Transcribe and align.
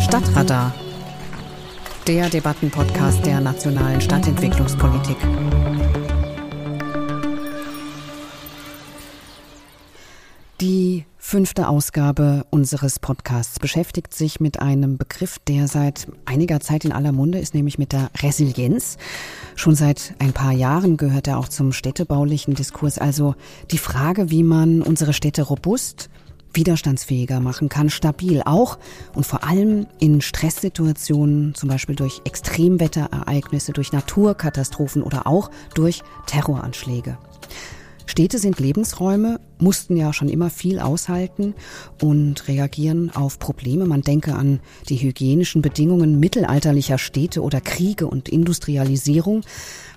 Stadtradar, 0.00 0.74
der 2.06 2.28
Debattenpodcast 2.28 3.24
der 3.26 3.40
nationalen 3.40 4.00
Stadtentwicklungspolitik. 4.00 5.16
Die 10.60 11.04
fünfte 11.18 11.68
Ausgabe 11.68 12.46
unseres 12.50 12.98
Podcasts 12.98 13.58
beschäftigt 13.58 14.14
sich 14.14 14.40
mit 14.40 14.60
einem 14.60 14.96
Begriff, 14.96 15.38
der 15.40 15.68
seit 15.68 16.06
einiger 16.24 16.60
Zeit 16.60 16.84
in 16.84 16.92
aller 16.92 17.12
Munde 17.12 17.38
ist, 17.38 17.52
nämlich 17.52 17.78
mit 17.78 17.92
der 17.92 18.10
Resilienz. 18.22 18.96
Schon 19.54 19.74
seit 19.74 20.14
ein 20.18 20.32
paar 20.32 20.52
Jahren 20.52 20.96
gehört 20.96 21.26
er 21.26 21.38
auch 21.38 21.48
zum 21.48 21.72
städtebaulichen 21.72 22.54
Diskurs, 22.54 22.98
also 22.98 23.34
die 23.70 23.78
Frage, 23.78 24.30
wie 24.30 24.44
man 24.44 24.82
unsere 24.82 25.12
Städte 25.12 25.42
robust, 25.42 26.08
widerstandsfähiger 26.56 27.40
machen 27.40 27.68
kann, 27.68 27.90
stabil 27.90 28.42
auch 28.44 28.78
und 29.14 29.24
vor 29.24 29.44
allem 29.44 29.86
in 29.98 30.20
Stresssituationen, 30.20 31.54
zum 31.54 31.68
Beispiel 31.68 31.94
durch 31.94 32.20
Extremwetterereignisse, 32.24 33.72
durch 33.72 33.92
Naturkatastrophen 33.92 35.02
oder 35.02 35.26
auch 35.26 35.50
durch 35.74 36.02
Terroranschläge. 36.26 37.18
Städte 38.06 38.38
sind 38.38 38.60
Lebensräume, 38.60 39.40
mussten 39.58 39.96
ja 39.96 40.12
schon 40.12 40.28
immer 40.28 40.48
viel 40.48 40.78
aushalten 40.78 41.54
und 42.00 42.48
reagieren 42.48 43.10
auf 43.14 43.38
Probleme. 43.38 43.84
Man 43.84 44.02
denke 44.02 44.34
an 44.34 44.60
die 44.88 44.96
hygienischen 44.96 45.60
Bedingungen 45.60 46.20
mittelalterlicher 46.20 46.98
Städte 46.98 47.42
oder 47.42 47.60
Kriege 47.60 48.06
und 48.06 48.28
Industrialisierung. 48.28 49.42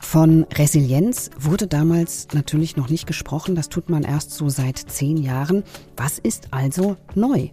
Von 0.01 0.45
Resilienz 0.53 1.29
wurde 1.39 1.67
damals 1.67 2.27
natürlich 2.33 2.75
noch 2.75 2.89
nicht 2.89 3.05
gesprochen. 3.05 3.55
Das 3.55 3.69
tut 3.69 3.89
man 3.89 4.03
erst 4.03 4.31
so 4.31 4.49
seit 4.49 4.77
zehn 4.77 5.17
Jahren. 5.17 5.63
Was 5.95 6.19
ist 6.19 6.49
also 6.51 6.97
neu? 7.15 7.49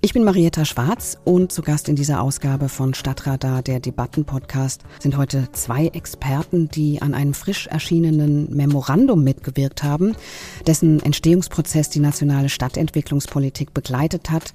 Ich 0.00 0.12
bin 0.12 0.22
Marietta 0.22 0.64
Schwarz 0.64 1.18
und 1.24 1.50
zu 1.50 1.60
Gast 1.60 1.88
in 1.88 1.96
dieser 1.96 2.22
Ausgabe 2.22 2.68
von 2.68 2.94
Stadtradar, 2.94 3.62
der 3.62 3.80
Debattenpodcast, 3.80 4.82
sind 5.00 5.16
heute 5.16 5.48
zwei 5.50 5.88
Experten, 5.88 6.68
die 6.68 7.02
an 7.02 7.14
einem 7.14 7.34
frisch 7.34 7.66
erschienenen 7.66 8.54
Memorandum 8.54 9.24
mitgewirkt 9.24 9.82
haben, 9.82 10.14
dessen 10.68 11.02
Entstehungsprozess 11.02 11.90
die 11.90 11.98
nationale 11.98 12.48
Stadtentwicklungspolitik 12.48 13.74
begleitet 13.74 14.30
hat. 14.30 14.54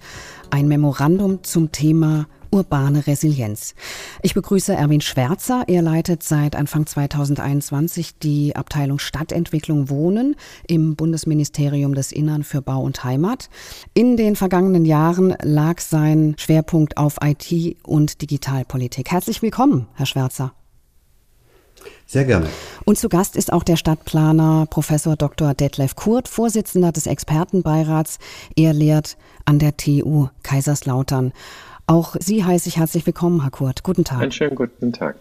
Ein 0.49 0.69
Memorandum 0.69 1.43
zum 1.43 1.73
Thema 1.73 2.27
urbane 2.53 3.07
Resilienz. 3.07 3.73
Ich 4.21 4.35
begrüße 4.35 4.73
Erwin 4.73 5.01
Schwärzer. 5.01 5.63
Er 5.67 5.81
leitet 5.81 6.21
seit 6.21 6.55
Anfang 6.55 6.85
2021 6.85 8.19
die 8.19 8.55
Abteilung 8.55 8.99
Stadtentwicklung 8.99 9.89
Wohnen 9.89 10.35
im 10.67 10.95
Bundesministerium 10.95 11.95
des 11.95 12.11
Innern 12.11 12.43
für 12.43 12.61
Bau 12.61 12.81
und 12.81 13.03
Heimat. 13.03 13.49
In 13.95 14.17
den 14.17 14.35
vergangenen 14.35 14.85
Jahren 14.85 15.35
lag 15.41 15.81
sein 15.81 16.35
Schwerpunkt 16.37 16.97
auf 16.97 17.17
IT 17.23 17.77
und 17.83 18.21
Digitalpolitik. 18.21 19.11
Herzlich 19.11 19.41
willkommen, 19.41 19.87
Herr 19.95 20.05
Schwärzer. 20.05 20.53
Sehr 22.05 22.25
gerne. 22.25 22.47
Und 22.85 22.97
zu 22.97 23.09
Gast 23.09 23.35
ist 23.35 23.51
auch 23.51 23.63
der 23.63 23.77
Stadtplaner 23.77 24.67
Professor 24.69 25.15
Dr. 25.15 25.53
Detlef 25.53 25.95
Kurt, 25.95 26.27
Vorsitzender 26.27 26.91
des 26.91 27.07
Expertenbeirats. 27.07 28.19
Er 28.55 28.73
lehrt 28.73 29.17
an 29.45 29.57
der 29.57 29.75
TU 29.75 30.27
Kaiserslautern. 30.43 31.33
Auch 31.85 32.15
Sie 32.19 32.43
heiße 32.43 32.69
ich 32.69 32.77
herzlich 32.77 33.05
willkommen, 33.05 33.41
Herr 33.41 33.51
Kurt. 33.51 33.83
Guten 33.83 34.03
Tag. 34.03 34.21
Einen 34.21 34.31
schönen 34.31 34.55
guten 34.55 34.93
Tag. 34.93 35.17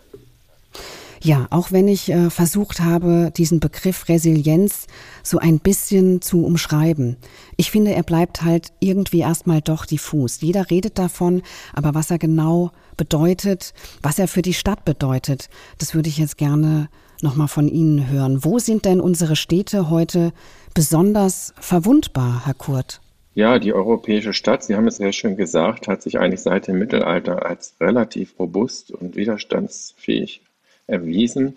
Ja, 1.20 1.46
auch 1.50 1.70
wenn 1.70 1.86
ich 1.86 2.10
äh, 2.10 2.30
versucht 2.30 2.80
habe, 2.80 3.32
diesen 3.36 3.60
Begriff 3.60 4.08
Resilienz 4.08 4.86
so 5.22 5.38
ein 5.38 5.60
bisschen 5.60 6.20
zu 6.20 6.44
umschreiben. 6.44 7.16
Ich 7.56 7.70
finde, 7.70 7.94
er 7.94 8.02
bleibt 8.02 8.42
halt 8.42 8.72
irgendwie 8.80 9.20
erstmal 9.20 9.60
doch 9.60 9.86
diffus. 9.86 10.40
Jeder 10.40 10.68
redet 10.70 10.98
davon, 10.98 11.42
aber 11.74 11.94
was 11.94 12.10
er 12.10 12.18
genau 12.18 12.72
bedeutet, 12.96 13.72
was 14.02 14.18
er 14.18 14.26
für 14.26 14.42
die 14.42 14.54
Stadt 14.54 14.84
bedeutet, 14.84 15.48
das 15.78 15.94
würde 15.94 16.08
ich 16.08 16.18
jetzt 16.18 16.38
gerne 16.38 16.88
nochmal 17.20 17.48
von 17.48 17.68
Ihnen 17.68 18.08
hören. 18.08 18.44
Wo 18.44 18.58
sind 18.58 18.84
denn 18.84 19.00
unsere 19.00 19.36
Städte 19.36 19.90
heute 19.90 20.32
besonders 20.74 21.54
verwundbar, 21.60 22.46
Herr 22.46 22.54
Kurt? 22.54 23.01
Ja, 23.34 23.58
die 23.58 23.72
europäische 23.72 24.34
Stadt, 24.34 24.62
Sie 24.62 24.76
haben 24.76 24.86
es 24.86 24.98
sehr 24.98 25.12
schön 25.12 25.38
gesagt, 25.38 25.88
hat 25.88 26.02
sich 26.02 26.18
eigentlich 26.18 26.42
seit 26.42 26.68
dem 26.68 26.78
Mittelalter 26.78 27.46
als 27.46 27.74
relativ 27.80 28.38
robust 28.38 28.90
und 28.90 29.16
widerstandsfähig 29.16 30.42
erwiesen 30.86 31.56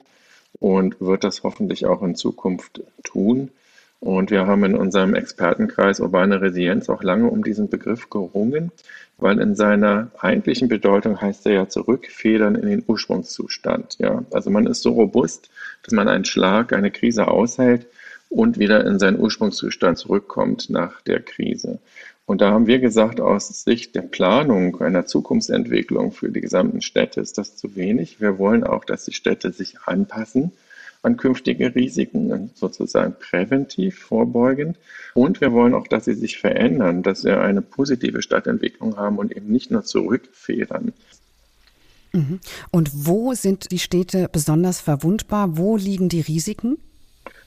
und 0.62 1.02
wird 1.02 1.26
das 1.26 1.44
hoffentlich 1.44 1.86
auch 1.86 2.02
in 2.02 2.16
Zukunft 2.16 2.82
tun. 3.04 3.50
Und 4.00 4.32
wir 4.32 4.48
haben 4.48 4.64
in 4.64 4.76
unserem 4.76 5.16
Expertenkreis 5.16 6.00
urbane 6.00 6.40
Resilienz 6.40 6.90
auch 6.90 7.04
lange 7.04 7.30
um 7.30 7.44
diesen 7.44 7.70
Begriff 7.70 8.10
gerungen, 8.10 8.72
weil 9.18 9.40
in 9.40 9.56
seiner 9.56 10.12
eigentlichen 10.18 10.70
Bedeutung 10.70 11.20
heißt 11.20 11.46
er 11.46 11.54
ja 11.54 11.68
zurückfedern 11.68 12.56
in 12.56 12.70
den 12.70 12.84
Ursprungszustand. 12.88 13.98
Ja, 14.00 14.24
also 14.32 14.50
man 14.50 14.68
ist 14.68 14.82
so 14.82 14.94
robust, 14.94 15.50
dass 15.84 15.94
man 15.94 16.08
einen 16.08 16.26
Schlag, 16.26 16.72
eine 16.72 16.92
Krise 16.92 17.28
aushält 17.28 17.88
und 18.36 18.60
wieder 18.60 18.86
in 18.86 19.00
seinen 19.00 19.20
Ursprungszustand 19.20 19.98
zurückkommt 19.98 20.70
nach 20.70 21.02
der 21.02 21.22
Krise. 21.22 21.80
Und 22.26 22.42
da 22.42 22.52
haben 22.52 22.68
wir 22.68 22.80
gesagt, 22.80 23.22
aus 23.22 23.48
Sicht 23.64 23.96
der 23.96 24.02
Planung 24.02 24.82
einer 24.82 25.06
Zukunftsentwicklung 25.06 26.12
für 26.12 26.30
die 26.30 26.42
gesamten 26.42 26.82
Städte 26.82 27.22
ist 27.22 27.38
das 27.38 27.56
zu 27.56 27.76
wenig. 27.76 28.20
Wir 28.20 28.38
wollen 28.38 28.64
auch, 28.64 28.84
dass 28.84 29.06
die 29.06 29.14
Städte 29.14 29.52
sich 29.52 29.80
anpassen 29.86 30.52
an 31.02 31.18
künftige 31.18 31.76
Risiken, 31.76 32.50
sozusagen 32.56 33.14
präventiv, 33.20 34.00
vorbeugend. 34.00 34.76
Und 35.14 35.40
wir 35.40 35.54
wollen 35.54 35.76
auch, 35.76 35.88
dass 35.88 36.06
sie 36.06 36.16
sich 36.16 36.40
verändern, 36.40 37.04
dass 37.04 37.24
wir 37.24 37.42
eine 37.42 37.62
positive 37.62 38.24
Stadtentwicklung 38.24 38.98
haben 38.98 39.20
und 39.20 39.32
eben 39.32 39.52
nicht 39.52 39.70
nur 39.70 39.84
zurückfedern. 39.84 40.94
Mhm. 42.12 42.40
Und 42.72 42.90
wo 42.92 43.36
sind 43.36 43.72
die 43.72 43.80
Städte 43.80 44.28
besonders 44.32 44.82
verwundbar? 44.82 45.58
Wo 45.58 45.78
liegen 45.78 46.10
die 46.10 46.22
Risiken? 46.22 46.78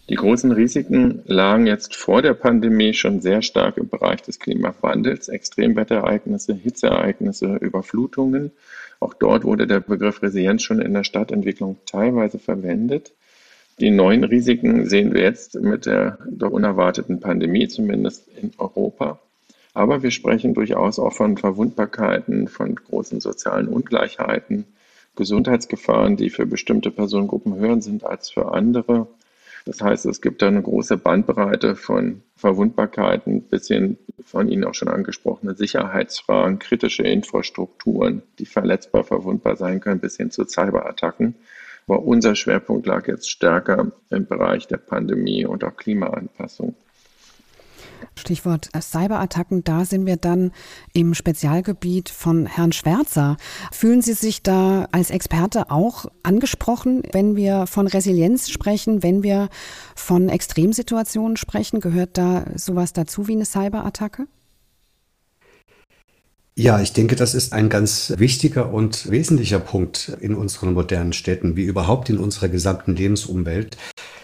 Die 0.08 0.14
großen 0.14 0.52
Risiken 0.52 1.22
lagen 1.26 1.66
jetzt 1.66 1.94
vor 1.94 2.22
der 2.22 2.32
Pandemie 2.32 2.94
schon 2.94 3.20
sehr 3.20 3.42
stark 3.42 3.76
im 3.76 3.90
Bereich 3.90 4.22
des 4.22 4.38
Klimawandels, 4.38 5.28
Extremwetterereignisse, 5.28 6.54
Hitzeereignisse, 6.54 7.56
Überflutungen. 7.56 8.52
Auch 9.00 9.12
dort 9.12 9.44
wurde 9.44 9.66
der 9.66 9.80
Begriff 9.80 10.22
Resilienz 10.22 10.62
schon 10.62 10.80
in 10.80 10.94
der 10.94 11.04
Stadtentwicklung 11.04 11.76
teilweise 11.84 12.38
verwendet. 12.38 13.12
Die 13.80 13.90
neuen 13.90 14.24
Risiken 14.24 14.88
sehen 14.88 15.12
wir 15.12 15.20
jetzt 15.20 15.60
mit 15.60 15.84
der 15.84 16.18
doch 16.26 16.52
unerwarteten 16.52 17.20
Pandemie, 17.20 17.68
zumindest 17.68 18.28
in 18.28 18.52
Europa. 18.56 19.20
Aber 19.74 20.02
wir 20.02 20.10
sprechen 20.10 20.54
durchaus 20.54 20.98
auch 20.98 21.12
von 21.12 21.36
Verwundbarkeiten, 21.36 22.48
von 22.48 22.74
großen 22.74 23.20
sozialen 23.20 23.68
Ungleichheiten, 23.68 24.64
Gesundheitsgefahren, 25.16 26.16
die 26.16 26.30
für 26.30 26.46
bestimmte 26.46 26.90
Personengruppen 26.90 27.56
höher 27.56 27.82
sind 27.82 28.04
als 28.04 28.30
für 28.30 28.52
andere. 28.52 29.06
Das 29.64 29.80
heißt, 29.80 30.06
es 30.06 30.20
gibt 30.20 30.42
da 30.42 30.48
eine 30.48 30.62
große 30.62 30.96
Bandbreite 30.96 31.76
von 31.76 32.22
Verwundbarkeiten 32.36 33.42
bis 33.42 33.68
hin 33.68 33.98
von 34.24 34.48
Ihnen 34.48 34.64
auch 34.64 34.74
schon 34.74 34.88
angesprochene 34.88 35.54
Sicherheitsfragen, 35.54 36.58
kritische 36.58 37.02
Infrastrukturen, 37.02 38.22
die 38.38 38.46
verletzbar 38.46 39.04
verwundbar 39.04 39.56
sein 39.56 39.80
können, 39.80 40.00
bis 40.00 40.16
hin 40.16 40.30
zu 40.30 40.44
Cyberattacken. 40.44 41.34
Aber 41.86 42.02
unser 42.02 42.34
Schwerpunkt 42.34 42.86
lag 42.86 43.08
jetzt 43.08 43.30
stärker 43.30 43.92
im 44.10 44.26
Bereich 44.26 44.66
der 44.66 44.76
Pandemie 44.76 45.46
und 45.46 45.64
auch 45.64 45.76
Klimaanpassung. 45.76 46.74
Stichwort 48.16 48.68
äh, 48.72 48.80
Cyberattacken, 48.80 49.64
da 49.64 49.84
sind 49.84 50.06
wir 50.06 50.16
dann 50.16 50.52
im 50.92 51.14
Spezialgebiet 51.14 52.08
von 52.08 52.46
Herrn 52.46 52.72
Schwärzer. 52.72 53.36
Fühlen 53.72 54.02
Sie 54.02 54.12
sich 54.12 54.42
da 54.42 54.88
als 54.92 55.10
Experte 55.10 55.70
auch 55.70 56.06
angesprochen, 56.22 57.02
wenn 57.12 57.36
wir 57.36 57.66
von 57.66 57.86
Resilienz 57.86 58.50
sprechen, 58.50 59.02
wenn 59.02 59.22
wir 59.22 59.48
von 59.94 60.28
Extremsituationen 60.28 61.36
sprechen? 61.36 61.80
Gehört 61.80 62.18
da 62.18 62.44
sowas 62.56 62.92
dazu 62.92 63.28
wie 63.28 63.32
eine 63.32 63.46
Cyberattacke? 63.46 64.26
Ja, 66.60 66.80
ich 66.80 66.92
denke, 66.92 67.14
das 67.14 67.34
ist 67.34 67.52
ein 67.52 67.68
ganz 67.68 68.14
wichtiger 68.16 68.72
und 68.72 69.08
wesentlicher 69.12 69.60
Punkt 69.60 70.16
in 70.20 70.34
unseren 70.34 70.74
modernen 70.74 71.12
Städten, 71.12 71.54
wie 71.54 71.62
überhaupt 71.62 72.10
in 72.10 72.18
unserer 72.18 72.48
gesamten 72.48 72.96
Lebensumwelt. 72.96 73.76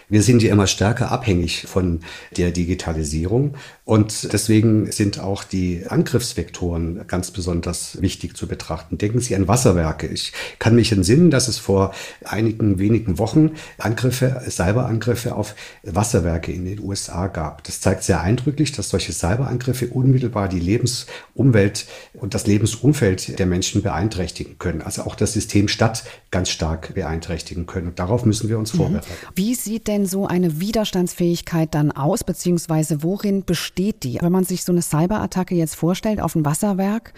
Wir 0.09 0.21
sind 0.21 0.43
ja 0.43 0.51
immer 0.51 0.67
stärker 0.67 1.11
abhängig 1.11 1.65
von 1.67 2.01
der 2.37 2.51
Digitalisierung 2.51 3.55
und 3.85 4.31
deswegen 4.33 4.91
sind 4.91 5.19
auch 5.19 5.43
die 5.43 5.83
Angriffsvektoren 5.87 7.05
ganz 7.07 7.31
besonders 7.31 8.01
wichtig 8.01 8.35
zu 8.35 8.47
betrachten. 8.47 8.97
Denken 8.97 9.19
Sie 9.19 9.35
an 9.35 9.47
Wasserwerke. 9.47 10.07
Ich 10.07 10.33
kann 10.59 10.75
mich 10.75 10.91
entsinnen, 10.91 11.31
dass 11.31 11.47
es 11.47 11.57
vor 11.57 11.93
einigen 12.23 12.79
wenigen 12.79 13.17
Wochen 13.17 13.51
Angriffe, 13.77 14.41
Cyberangriffe 14.49 15.35
auf 15.35 15.55
Wasserwerke 15.83 16.51
in 16.51 16.65
den 16.65 16.79
USA 16.79 17.27
gab. 17.27 17.63
Das 17.63 17.79
zeigt 17.81 18.03
sehr 18.03 18.21
eindrücklich, 18.21 18.71
dass 18.71 18.89
solche 18.89 19.13
Cyberangriffe 19.13 19.87
unmittelbar 19.87 20.49
die 20.49 20.59
Lebensumwelt 20.59 21.85
und 22.13 22.33
das 22.33 22.47
Lebensumfeld 22.47 23.39
der 23.39 23.45
Menschen 23.45 23.81
beeinträchtigen 23.81 24.57
können. 24.57 24.81
Also 24.81 25.03
auch 25.03 25.15
das 25.15 25.33
System 25.33 25.67
Stadt 25.67 26.03
ganz 26.31 26.49
stark 26.49 26.93
beeinträchtigen 26.93 27.65
können. 27.65 27.87
Und 27.87 27.99
darauf 27.99 28.25
müssen 28.25 28.49
wir 28.49 28.59
uns 28.59 28.71
vorbereiten. 28.71 29.07
Wie 29.35 29.55
sieht 29.55 29.87
denn 29.87 29.94
denn 29.95 30.05
so 30.05 30.27
eine 30.27 30.59
Widerstandsfähigkeit 30.59 31.73
dann 31.73 31.91
aus, 31.91 32.23
beziehungsweise 32.23 33.01
worin 33.01 33.45
besteht 33.45 34.03
die? 34.03 34.19
Wenn 34.21 34.31
man 34.31 34.43
sich 34.43 34.63
so 34.63 34.71
eine 34.71 34.81
Cyberattacke 34.81 35.55
jetzt 35.55 35.75
vorstellt 35.75 36.19
auf 36.19 36.35
ein 36.35 36.45
Wasserwerk, 36.45 37.13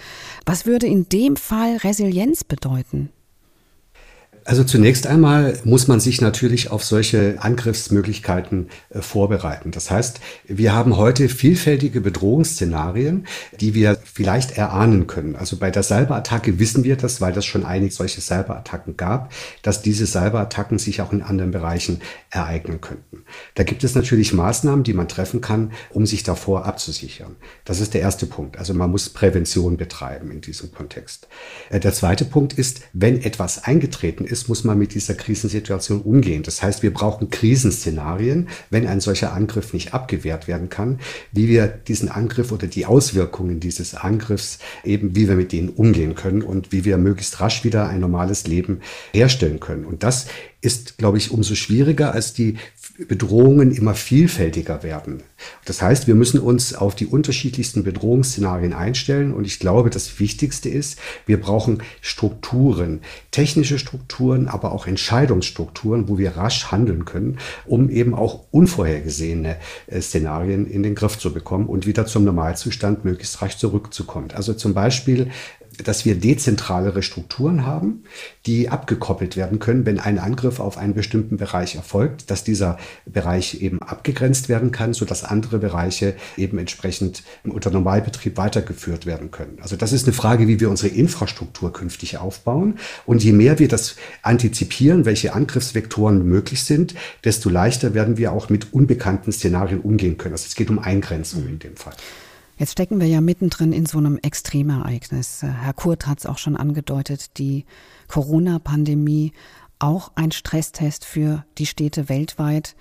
was 0.45 0.65
würde 0.65 0.85
in 0.85 1.09
dem 1.09 1.35
Fall 1.38 1.77
Resilienz 1.77 2.44
bedeuten? 2.44 3.09
Also 4.47 4.63
zunächst 4.63 5.07
einmal 5.07 5.59
muss 5.65 5.89
man 5.89 5.99
sich 5.99 6.21
natürlich 6.21 6.71
auf 6.71 6.81
solche 6.81 7.35
Angriffsmöglichkeiten 7.39 8.69
äh, 8.91 9.01
vorbereiten. 9.01 9.71
Das 9.71 9.91
heißt, 9.91 10.21
wir 10.45 10.73
haben 10.73 10.95
heute 10.95 11.27
vielfältige 11.27 11.99
Bedrohungsszenarien, 11.99 13.27
die 13.59 13.73
wir 13.73 13.97
vielleicht 14.05 14.57
erahnen 14.57 15.05
können. 15.05 15.35
Also 15.35 15.57
bei 15.57 15.69
der 15.69 15.83
Cyberattacke 15.83 16.59
wissen 16.59 16.85
wir 16.85 16.95
das, 16.95 17.19
weil 17.19 17.33
das 17.33 17.45
schon 17.45 17.65
einige 17.65 17.91
solche 17.91 18.21
Cyberattacken 18.21 18.95
gab, 18.95 19.33
dass 19.63 19.81
diese 19.81 20.07
Cyberattacken 20.07 20.79
sich 20.79 21.01
auch 21.01 21.11
in 21.11 21.23
anderen 21.23 21.51
Bereichen 21.51 22.00
ereignen 22.29 22.79
könnten. 22.79 23.25
Da 23.55 23.63
gibt 23.63 23.83
es 23.83 23.95
natürlich 23.95 24.31
Maßnahmen, 24.31 24.85
die 24.85 24.93
man 24.93 25.09
treffen 25.09 25.41
kann, 25.41 25.73
um 25.89 26.05
sich 26.05 26.23
davor 26.23 26.65
abzusichern. 26.65 27.35
Das 27.65 27.81
ist 27.81 27.93
der 27.93 28.00
erste 28.00 28.25
Punkt. 28.25 28.57
Also 28.57 28.73
man 28.73 28.91
muss 28.91 29.09
Prävention 29.09 29.75
betreiben 29.75 30.31
in 30.31 30.39
diesem 30.39 30.71
Kontext. 30.71 31.27
Äh, 31.69 31.81
der 31.81 31.91
zweite 31.91 32.23
Punkt 32.23 32.53
ist, 32.53 32.79
wenn 32.93 33.21
etwas 33.21 33.65
eingetreten 33.65 34.23
ist, 34.23 34.37
ist, 34.38 34.50
muss 34.50 34.63
man 34.63 34.78
mit 34.78 34.94
dieser 34.94 35.16
Krisensituation 35.16 36.01
umgehen. 36.01 36.44
Das 36.44 36.62
heißt, 36.62 36.84
wir 36.84 36.94
brauchen 36.94 37.30
Krisenszenarien, 37.30 38.48
wenn 38.69 38.88
ein 38.88 39.01
solcher 39.01 39.34
Angriff 39.34 39.74
nicht 39.74 39.94
abgewehrt 39.94 40.48
werden 40.48 40.69
kann, 40.69 41.00
wie 41.31 41.48
wir 41.48 41.68
diesen 41.68 42.10
Angriff 42.10 42.51
oder 42.51 42.68
die 42.68 42.86
Auswirkungen 42.86 43.60
dieses 43.60 43.95
Angriffs 43.95 44.60
eben, 44.84 45.16
wie 45.16 45.28
wir 45.28 45.36
mit 45.36 45.51
denen 45.51 45.69
umgehen 45.69 46.16
können 46.16 46.42
und 46.42 46.72
wie 46.72 46.86
wir 46.86 46.98
möglichst 46.98 47.39
rasch 47.39 47.63
wieder 47.63 47.88
ein 47.88 48.00
normales 48.00 48.48
Leben 48.48 48.81
herstellen 49.13 49.60
können. 49.60 49.86
Und 49.86 50.04
das 50.04 50.28
ist, 50.62 50.98
glaube 50.98 51.18
ich, 51.18 51.31
umso 51.31 51.56
schwieriger, 51.56 52.13
als 52.13 52.33
die 52.33 52.57
Bedrohungen 53.07 53.71
immer 53.71 53.94
vielfältiger 53.94 54.81
werden. 54.81 55.21
Das 55.65 55.83
heißt, 55.83 56.07
wir 56.07 56.15
müssen 56.15 56.39
uns 56.39 56.74
auf 56.74 56.95
die 56.95 57.06
unterschiedlichsten 57.06 57.83
Bedrohungsszenarien 57.83 58.74
einstellen. 58.74 59.33
Und 59.33 59.45
ich 59.45 59.59
glaube, 59.59 59.92
das 59.92 60.19
Wichtigste 60.19 60.69
ist, 60.69 60.98
wir 61.27 61.39
brauchen 61.39 61.83
Strukturen, 62.01 63.01
technische 63.30 63.77
Strukturen, 63.77 64.48
aber 64.48 64.71
auch 64.71 64.88
Entscheidungsstrukturen, 64.88 66.09
wo 66.09 66.18
wir 66.18 66.38
rasch 66.38 66.71
handeln 66.71 67.06
können, 67.06 67.38
um 67.65 67.92
eben 67.92 68.15
auch 68.15 68.45
unvorhergesehene 68.50 69.57
äh, 69.86 70.01
Szenarien 70.01 70.65
in 70.65 70.81
den 70.81 70.95
Griff 70.95 71.19
zu 71.19 71.31
bekommen 71.31 71.68
und 71.68 71.86
wieder 71.86 72.07
zum 72.07 72.24
Normalzustand 72.24 73.06
möglichst 73.06 73.44
rasch 73.44 73.57
zurückzukommen. 73.57 74.31
Also 74.33 74.56
zum 74.56 74.74
Beispiel 74.74 75.30
dass 75.83 76.06
wir 76.06 76.15
dezentralere 76.15 77.03
Strukturen 77.03 77.65
haben, 77.65 78.03
die 78.45 78.69
abgekoppelt 78.69 79.38
werden 79.38 79.59
können, 79.59 79.85
wenn 79.85 80.00
ein 80.00 80.19
Angriff 80.19 80.59
auf 80.59 80.77
einen 80.77 80.94
bestimmten 80.94 81.38
Bereich 81.38 81.75
erfolgt, 81.75 82.31
dass 82.31 82.44
dieser 82.44 82.77
Bereich 83.06 83.62
eben 83.62 83.81
abgegrenzt 83.81 84.50
werden 84.50 84.71
kann, 84.71 84.94
sodass 84.94 85.24
andere 85.24 85.59
Bereiche 85.59 86.15
eben 86.35 86.57
entsprechend 86.57 87.24
unter 87.44 87.69
Normalbetrieb 87.71 88.38
weitergeführt 88.38 89.06
werden 89.06 89.31
können. 89.31 89.57
Also 89.62 89.75
das 89.75 89.91
ist 89.91 90.06
eine 90.06 90.13
Frage, 90.13 90.47
wie 90.47 90.59
wir 90.59 90.69
unsere 90.69 90.94
Infrastruktur 90.94 91.71
künftig 91.74 92.18
aufbauen. 92.18 92.79
Und 93.06 93.24
je 93.24 93.31
mehr 93.31 93.59
wir 93.59 93.68
das 93.68 93.95
antizipieren, 94.21 95.06
welche 95.06 95.33
Angriffsvektoren 95.33 96.25
möglich 96.27 96.63
sind, 96.63 96.95
desto 97.24 97.50
leichter 97.50 97.94
werden 97.94 98.18
wir 98.18 98.31
auch 98.31 98.50
mit 98.50 98.74
unbekannten 98.74 99.31
Szenarien 99.31 99.81
umgehen 99.81 100.18
können. 100.18 100.33
Also 100.33 100.45
es 100.47 100.56
geht 100.56 100.69
um 100.69 100.79
Eingrenzung 100.79 101.47
in 101.47 101.59
dem 101.59 101.75
Fall. 101.75 101.94
Jetzt 102.57 102.71
stecken 102.71 103.00
wir 103.00 103.07
ja 103.07 103.21
mittendrin 103.21 103.71
in 103.71 103.86
so 103.86 104.00
einem 104.00 104.18
Extremereignis. 104.18 105.44
Herr 105.44 105.74
Kurt 105.74 106.07
hat 106.07 106.19
es 106.19 106.25
auch 106.25 106.39
schon 106.39 106.56
angedeutet, 106.57 107.38
die 107.38 107.65
Corona-Pandemie, 108.07 109.31
auch 109.77 110.12
ein 110.15 110.31
Stresstest 110.31 111.06
für 111.06 111.45
die 111.59 111.68
Städte 111.68 112.09
weltweit. 112.09 112.75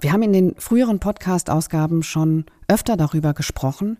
Wir 0.00 0.12
haben 0.12 0.24
in 0.24 0.32
den 0.32 0.56
früheren 0.56 0.98
Podcast-Ausgaben 0.98 2.02
schon 2.02 2.46
öfter 2.66 2.96
darüber 2.96 3.34
gesprochen. 3.34 3.98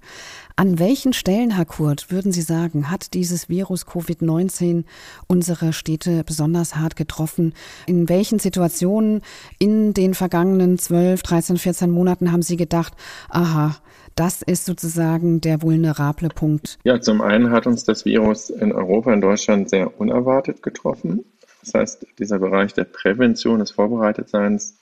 An 0.56 0.80
welchen 0.80 1.12
Stellen, 1.12 1.52
Herr 1.52 1.66
Kurt, 1.66 2.10
würden 2.10 2.32
Sie 2.32 2.42
sagen, 2.42 2.90
hat 2.90 3.14
dieses 3.14 3.48
Virus 3.48 3.86
Covid-19 3.86 4.82
unsere 5.28 5.72
Städte 5.72 6.24
besonders 6.24 6.74
hart 6.74 6.96
getroffen? 6.96 7.54
In 7.86 8.08
welchen 8.08 8.40
Situationen 8.40 9.22
in 9.60 9.94
den 9.94 10.14
vergangenen 10.14 10.76
12, 10.76 11.22
13, 11.22 11.58
14 11.58 11.90
Monaten 11.92 12.32
haben 12.32 12.42
Sie 12.42 12.56
gedacht, 12.56 12.94
aha, 13.28 13.76
das 14.14 14.42
ist 14.42 14.66
sozusagen 14.66 15.40
der 15.40 15.62
vulnerable 15.62 16.28
Punkt. 16.28 16.78
Ja, 16.84 17.00
zum 17.00 17.20
einen 17.20 17.50
hat 17.50 17.66
uns 17.66 17.84
das 17.84 18.04
Virus 18.04 18.50
in 18.50 18.72
Europa, 18.72 19.12
in 19.12 19.20
Deutschland 19.20 19.70
sehr 19.70 20.00
unerwartet 20.00 20.62
getroffen. 20.62 21.24
Das 21.62 21.74
heißt, 21.74 22.06
dieser 22.18 22.38
Bereich 22.38 22.74
der 22.74 22.84
Prävention 22.84 23.60
des 23.60 23.70
Vorbereitetseins 23.70 24.76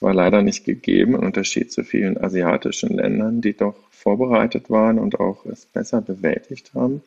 war 0.00 0.14
leider 0.14 0.42
nicht 0.42 0.64
gegeben, 0.64 1.14
im 1.14 1.20
Unterschied 1.20 1.70
zu 1.72 1.84
vielen 1.84 2.22
asiatischen 2.22 2.96
Ländern, 2.96 3.40
die 3.40 3.56
doch 3.56 3.76
vorbereitet 3.90 4.68
waren 4.70 4.98
und 4.98 5.20
auch 5.20 5.46
es 5.46 5.66
besser 5.66 6.00
bewältigt 6.00 6.72
haben. 6.74 7.02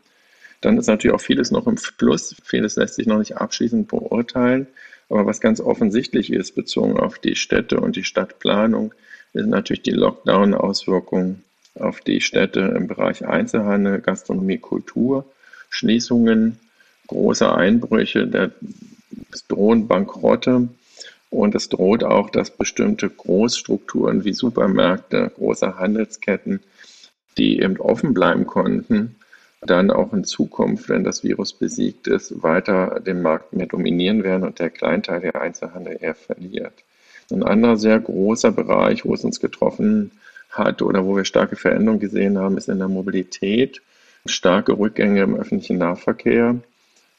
Dann 0.62 0.78
ist 0.78 0.88
natürlich 0.88 1.14
auch 1.14 1.22
vieles 1.22 1.52
noch 1.52 1.68
im 1.68 1.78
Fluss. 1.78 2.36
Vieles 2.44 2.76
lässt 2.76 2.96
sich 2.96 3.06
noch 3.06 3.20
nicht 3.20 3.38
abschließend 3.38 3.88
beurteilen. 3.88 4.68
Aber 5.10 5.26
was 5.26 5.42
ganz 5.42 5.60
offensichtlich 5.60 6.32
ist, 6.32 6.56
bezogen 6.56 6.98
auf 6.98 7.20
die 7.20 7.36
Städte 7.36 7.80
und 7.80 7.96
die 7.96 8.04
Stadtplanung, 8.04 8.94
sind 9.34 9.50
natürlich 9.50 9.84
die 9.84 9.92
Lockdown-Auswirkungen 9.92 11.44
auf 11.80 12.02
die 12.02 12.22
Städte 12.22 12.62
im 12.76 12.88
Bereich 12.88 13.26
Einzelhandel, 13.26 14.00
Gastronomie, 14.00 14.58
Kultur, 14.58 15.26
Schließungen, 15.70 16.60
große 17.08 17.54
Einbrüche, 17.54 18.52
es 19.32 19.48
drohen 19.48 19.88
Bankrotte 19.88 20.70
und 21.30 21.56
es 21.56 21.70
droht 21.70 22.04
auch, 22.04 22.30
dass 22.30 22.50
bestimmte 22.50 23.10
Großstrukturen 23.10 24.24
wie 24.24 24.34
Supermärkte, 24.34 25.32
große 25.36 25.78
Handelsketten, 25.78 26.62
die 27.38 27.60
eben 27.60 27.78
offen 27.78 28.14
bleiben 28.14 28.48
konnten, 28.48 29.16
dann 29.62 29.92
auch 29.92 30.14
in 30.14 30.24
Zukunft, 30.24 30.90
wenn 30.90 31.04
das 31.04 31.24
Virus 31.24 31.54
besiegt 31.54 32.08
ist, 32.08 32.44
weiter 32.44 33.02
den 33.06 33.22
Markt 33.22 33.54
mehr 33.54 33.66
dominieren 33.66 34.24
werden 34.24 34.44
und 34.44 34.60
der 34.60 34.70
Kleinteil 34.70 35.22
der 35.22 35.42
Einzelhandel 35.42 35.98
eher 36.00 36.16
verliert. 36.16 36.74
Ein 37.32 37.44
anderer 37.44 37.78
sehr 37.78 38.00
großer 38.00 38.52
Bereich, 38.52 39.04
wo 39.06 39.14
es 39.14 39.24
uns 39.24 39.40
getroffen 39.40 40.12
hat, 40.50 40.82
oder 40.82 41.06
wo 41.06 41.16
wir 41.16 41.26
starke 41.26 41.56
Veränderungen 41.56 42.00
gesehen 42.00 42.38
haben, 42.38 42.58
ist 42.58 42.70
in 42.70 42.80
der 42.80 42.88
Mobilität. 42.88 43.82
Starke 44.26 44.78
Rückgänge 44.78 45.22
im 45.22 45.36
öffentlichen 45.36 45.78
Nahverkehr 45.78 46.56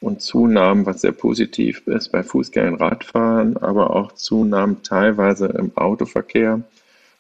und 0.00 0.20
Zunahmen, 0.20 0.87
was 0.87 1.00
sehr 1.02 1.12
positiv 1.12 1.87
ist, 1.87 2.11
bei 2.11 2.23
Fußgängern, 2.23 2.75
Radfahren, 2.75 3.56
aber 3.56 3.94
auch 3.94 4.12
Zunahmen 4.12 4.82
teilweise 4.82 5.46
im 5.46 5.76
Autoverkehr. 5.76 6.62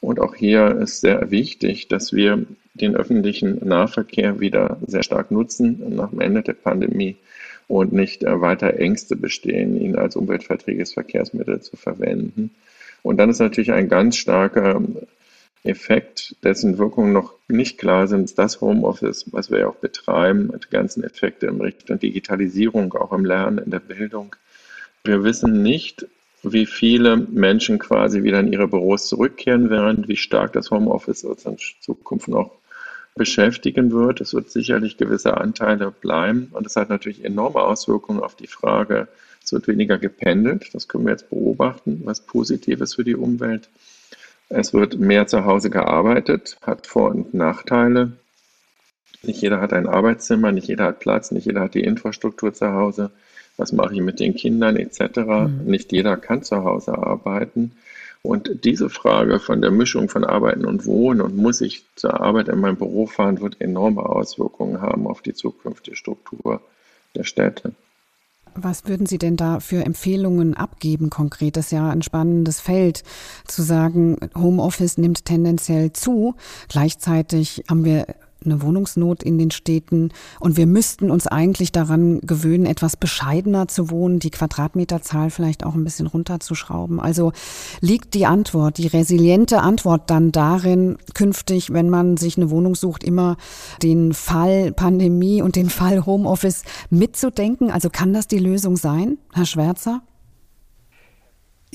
Und 0.00 0.20
auch 0.20 0.34
hier 0.34 0.76
ist 0.76 1.00
sehr 1.00 1.30
wichtig, 1.30 1.88
dass 1.88 2.12
wir 2.12 2.44
den 2.74 2.96
öffentlichen 2.96 3.66
Nahverkehr 3.66 4.40
wieder 4.40 4.76
sehr 4.86 5.02
stark 5.02 5.30
nutzen 5.30 5.94
nach 5.96 6.10
dem 6.10 6.20
Ende 6.20 6.42
der 6.42 6.52
Pandemie 6.52 7.16
und 7.68 7.92
nicht 7.92 8.22
weiter 8.22 8.78
Ängste 8.78 9.16
bestehen, 9.16 9.80
ihn 9.80 9.96
als 9.96 10.14
umweltverträgliches 10.14 10.92
Verkehrsmittel 10.92 11.60
zu 11.60 11.76
verwenden. 11.76 12.50
Und 13.02 13.16
dann 13.18 13.30
ist 13.30 13.38
natürlich 13.38 13.72
ein 13.72 13.88
ganz 13.88 14.16
starker 14.16 14.82
Effekt, 15.66 16.36
dessen 16.42 16.78
Wirkungen 16.78 17.12
noch 17.12 17.34
nicht 17.48 17.78
klar 17.78 18.06
sind, 18.06 18.38
das 18.38 18.60
Homeoffice, 18.60 19.26
was 19.32 19.50
wir 19.50 19.60
ja 19.60 19.68
auch 19.68 19.76
betreiben, 19.76 20.50
die 20.52 20.70
ganzen 20.70 21.04
Effekte 21.04 21.46
in 21.46 21.60
Richtung 21.60 21.98
Digitalisierung, 21.98 22.94
auch 22.94 23.12
im 23.12 23.24
Lernen, 23.24 23.58
in 23.58 23.70
der 23.70 23.80
Bildung. 23.80 24.34
Wir 25.04 25.22
wissen 25.24 25.62
nicht, 25.62 26.06
wie 26.42 26.66
viele 26.66 27.16
Menschen 27.16 27.78
quasi 27.78 28.22
wieder 28.22 28.40
in 28.40 28.52
ihre 28.52 28.68
Büros 28.68 29.08
zurückkehren 29.08 29.70
werden, 29.70 30.08
wie 30.08 30.16
stark 30.16 30.52
das 30.52 30.70
Homeoffice 30.70 31.24
uns 31.24 31.44
in 31.44 31.56
Zukunft 31.80 32.28
noch 32.28 32.52
beschäftigen 33.14 33.92
wird. 33.92 34.20
Es 34.20 34.34
wird 34.34 34.50
sicherlich 34.50 34.96
gewisse 34.96 35.36
Anteile 35.36 35.90
bleiben 35.90 36.50
und 36.52 36.66
es 36.66 36.76
hat 36.76 36.90
natürlich 36.90 37.24
enorme 37.24 37.60
Auswirkungen 37.60 38.20
auf 38.20 38.36
die 38.36 38.46
Frage, 38.46 39.08
es 39.42 39.52
wird 39.52 39.68
weniger 39.68 39.96
gependelt, 39.96 40.74
das 40.74 40.88
können 40.88 41.04
wir 41.04 41.12
jetzt 41.12 41.30
beobachten, 41.30 42.02
was 42.04 42.20
positiv 42.20 42.80
ist 42.80 42.96
für 42.96 43.04
die 43.04 43.14
Umwelt. 43.14 43.68
Es 44.48 44.72
wird 44.72 44.98
mehr 44.98 45.26
zu 45.26 45.44
Hause 45.44 45.70
gearbeitet, 45.70 46.56
hat 46.62 46.86
Vor- 46.86 47.10
und 47.10 47.34
Nachteile. 47.34 48.12
Nicht 49.22 49.42
jeder 49.42 49.60
hat 49.60 49.72
ein 49.72 49.88
Arbeitszimmer, 49.88 50.52
nicht 50.52 50.68
jeder 50.68 50.84
hat 50.84 51.00
Platz, 51.00 51.32
nicht 51.32 51.46
jeder 51.46 51.62
hat 51.62 51.74
die 51.74 51.82
Infrastruktur 51.82 52.54
zu 52.54 52.72
Hause. 52.72 53.10
Was 53.56 53.72
mache 53.72 53.94
ich 53.94 54.00
mit 54.00 54.20
den 54.20 54.34
Kindern 54.34 54.76
etc.? 54.76 55.16
Mhm. 55.16 55.62
Nicht 55.64 55.92
jeder 55.92 56.16
kann 56.16 56.42
zu 56.42 56.62
Hause 56.64 56.96
arbeiten. 56.96 57.72
Und 58.22 58.64
diese 58.64 58.90
Frage 58.90 59.38
von 59.38 59.62
der 59.62 59.70
Mischung 59.70 60.08
von 60.08 60.24
Arbeiten 60.24 60.64
und 60.64 60.84
Wohnen 60.84 61.20
und 61.20 61.36
muss 61.36 61.60
ich 61.60 61.84
zur 61.94 62.20
Arbeit 62.20 62.48
in 62.48 62.60
mein 62.60 62.76
Büro 62.76 63.06
fahren, 63.06 63.40
wird 63.40 63.60
enorme 63.60 64.04
Auswirkungen 64.04 64.80
haben 64.80 65.06
auf 65.06 65.22
die 65.22 65.34
zukünftige 65.34 65.96
Struktur 65.96 66.60
der 67.14 67.24
Städte. 67.24 67.72
Was 68.56 68.86
würden 68.86 69.06
Sie 69.06 69.18
denn 69.18 69.36
da 69.36 69.60
für 69.60 69.84
Empfehlungen 69.84 70.54
abgeben 70.54 71.10
konkret? 71.10 71.56
Das 71.56 71.66
ist 71.66 71.72
ja 71.72 71.90
ein 71.90 72.02
spannendes 72.02 72.60
Feld, 72.60 73.02
zu 73.46 73.62
sagen, 73.62 74.16
Homeoffice 74.34 74.98
nimmt 74.98 75.24
tendenziell 75.24 75.92
zu. 75.92 76.34
Gleichzeitig 76.68 77.64
haben 77.68 77.84
wir 77.84 78.06
eine 78.44 78.62
Wohnungsnot 78.62 79.22
in 79.22 79.38
den 79.38 79.50
Städten 79.50 80.10
und 80.40 80.56
wir 80.56 80.66
müssten 80.66 81.10
uns 81.10 81.26
eigentlich 81.26 81.72
daran 81.72 82.20
gewöhnen, 82.20 82.66
etwas 82.66 82.96
bescheidener 82.96 83.68
zu 83.68 83.90
wohnen, 83.90 84.18
die 84.18 84.30
Quadratmeterzahl 84.30 85.30
vielleicht 85.30 85.64
auch 85.64 85.74
ein 85.74 85.84
bisschen 85.84 86.06
runterzuschrauben. 86.06 87.00
Also 87.00 87.32
liegt 87.80 88.14
die 88.14 88.26
Antwort, 88.26 88.78
die 88.78 88.86
resiliente 88.86 89.60
Antwort 89.60 90.10
dann 90.10 90.32
darin, 90.32 90.96
künftig, 91.14 91.72
wenn 91.72 91.90
man 91.90 92.16
sich 92.16 92.36
eine 92.36 92.50
Wohnung 92.50 92.74
sucht, 92.74 93.04
immer 93.04 93.36
den 93.82 94.12
Fall 94.12 94.72
Pandemie 94.72 95.42
und 95.42 95.56
den 95.56 95.70
Fall 95.70 96.06
Homeoffice 96.06 96.62
mitzudenken? 96.90 97.70
Also 97.70 97.90
kann 97.90 98.12
das 98.12 98.28
die 98.28 98.38
Lösung 98.38 98.76
sein, 98.76 99.18
Herr 99.32 99.46
Schwärzer? 99.46 100.02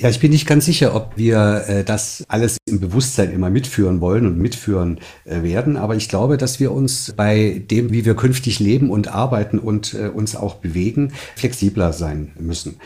Ja, 0.01 0.09
ich 0.09 0.19
bin 0.19 0.31
nicht 0.31 0.47
ganz 0.47 0.65
sicher, 0.65 0.95
ob 0.95 1.15
wir 1.15 1.63
äh, 1.67 1.83
das 1.83 2.23
alles 2.27 2.57
im 2.65 2.79
Bewusstsein 2.79 3.31
immer 3.31 3.51
mitführen 3.51 4.01
wollen 4.01 4.25
und 4.25 4.39
mitführen 4.39 4.99
äh, 5.25 5.43
werden. 5.43 5.77
Aber 5.77 5.95
ich 5.95 6.09
glaube, 6.09 6.37
dass 6.37 6.59
wir 6.59 6.71
uns 6.71 7.13
bei 7.15 7.61
dem, 7.69 7.91
wie 7.91 8.03
wir 8.03 8.15
künftig 8.15 8.59
leben 8.59 8.89
und 8.89 9.09
arbeiten 9.09 9.59
und 9.59 9.93
äh, 9.93 10.07
uns 10.07 10.35
auch 10.35 10.55
bewegen, 10.55 11.13
flexibler 11.35 11.93
sein 11.93 12.31
müssen. 12.39 12.77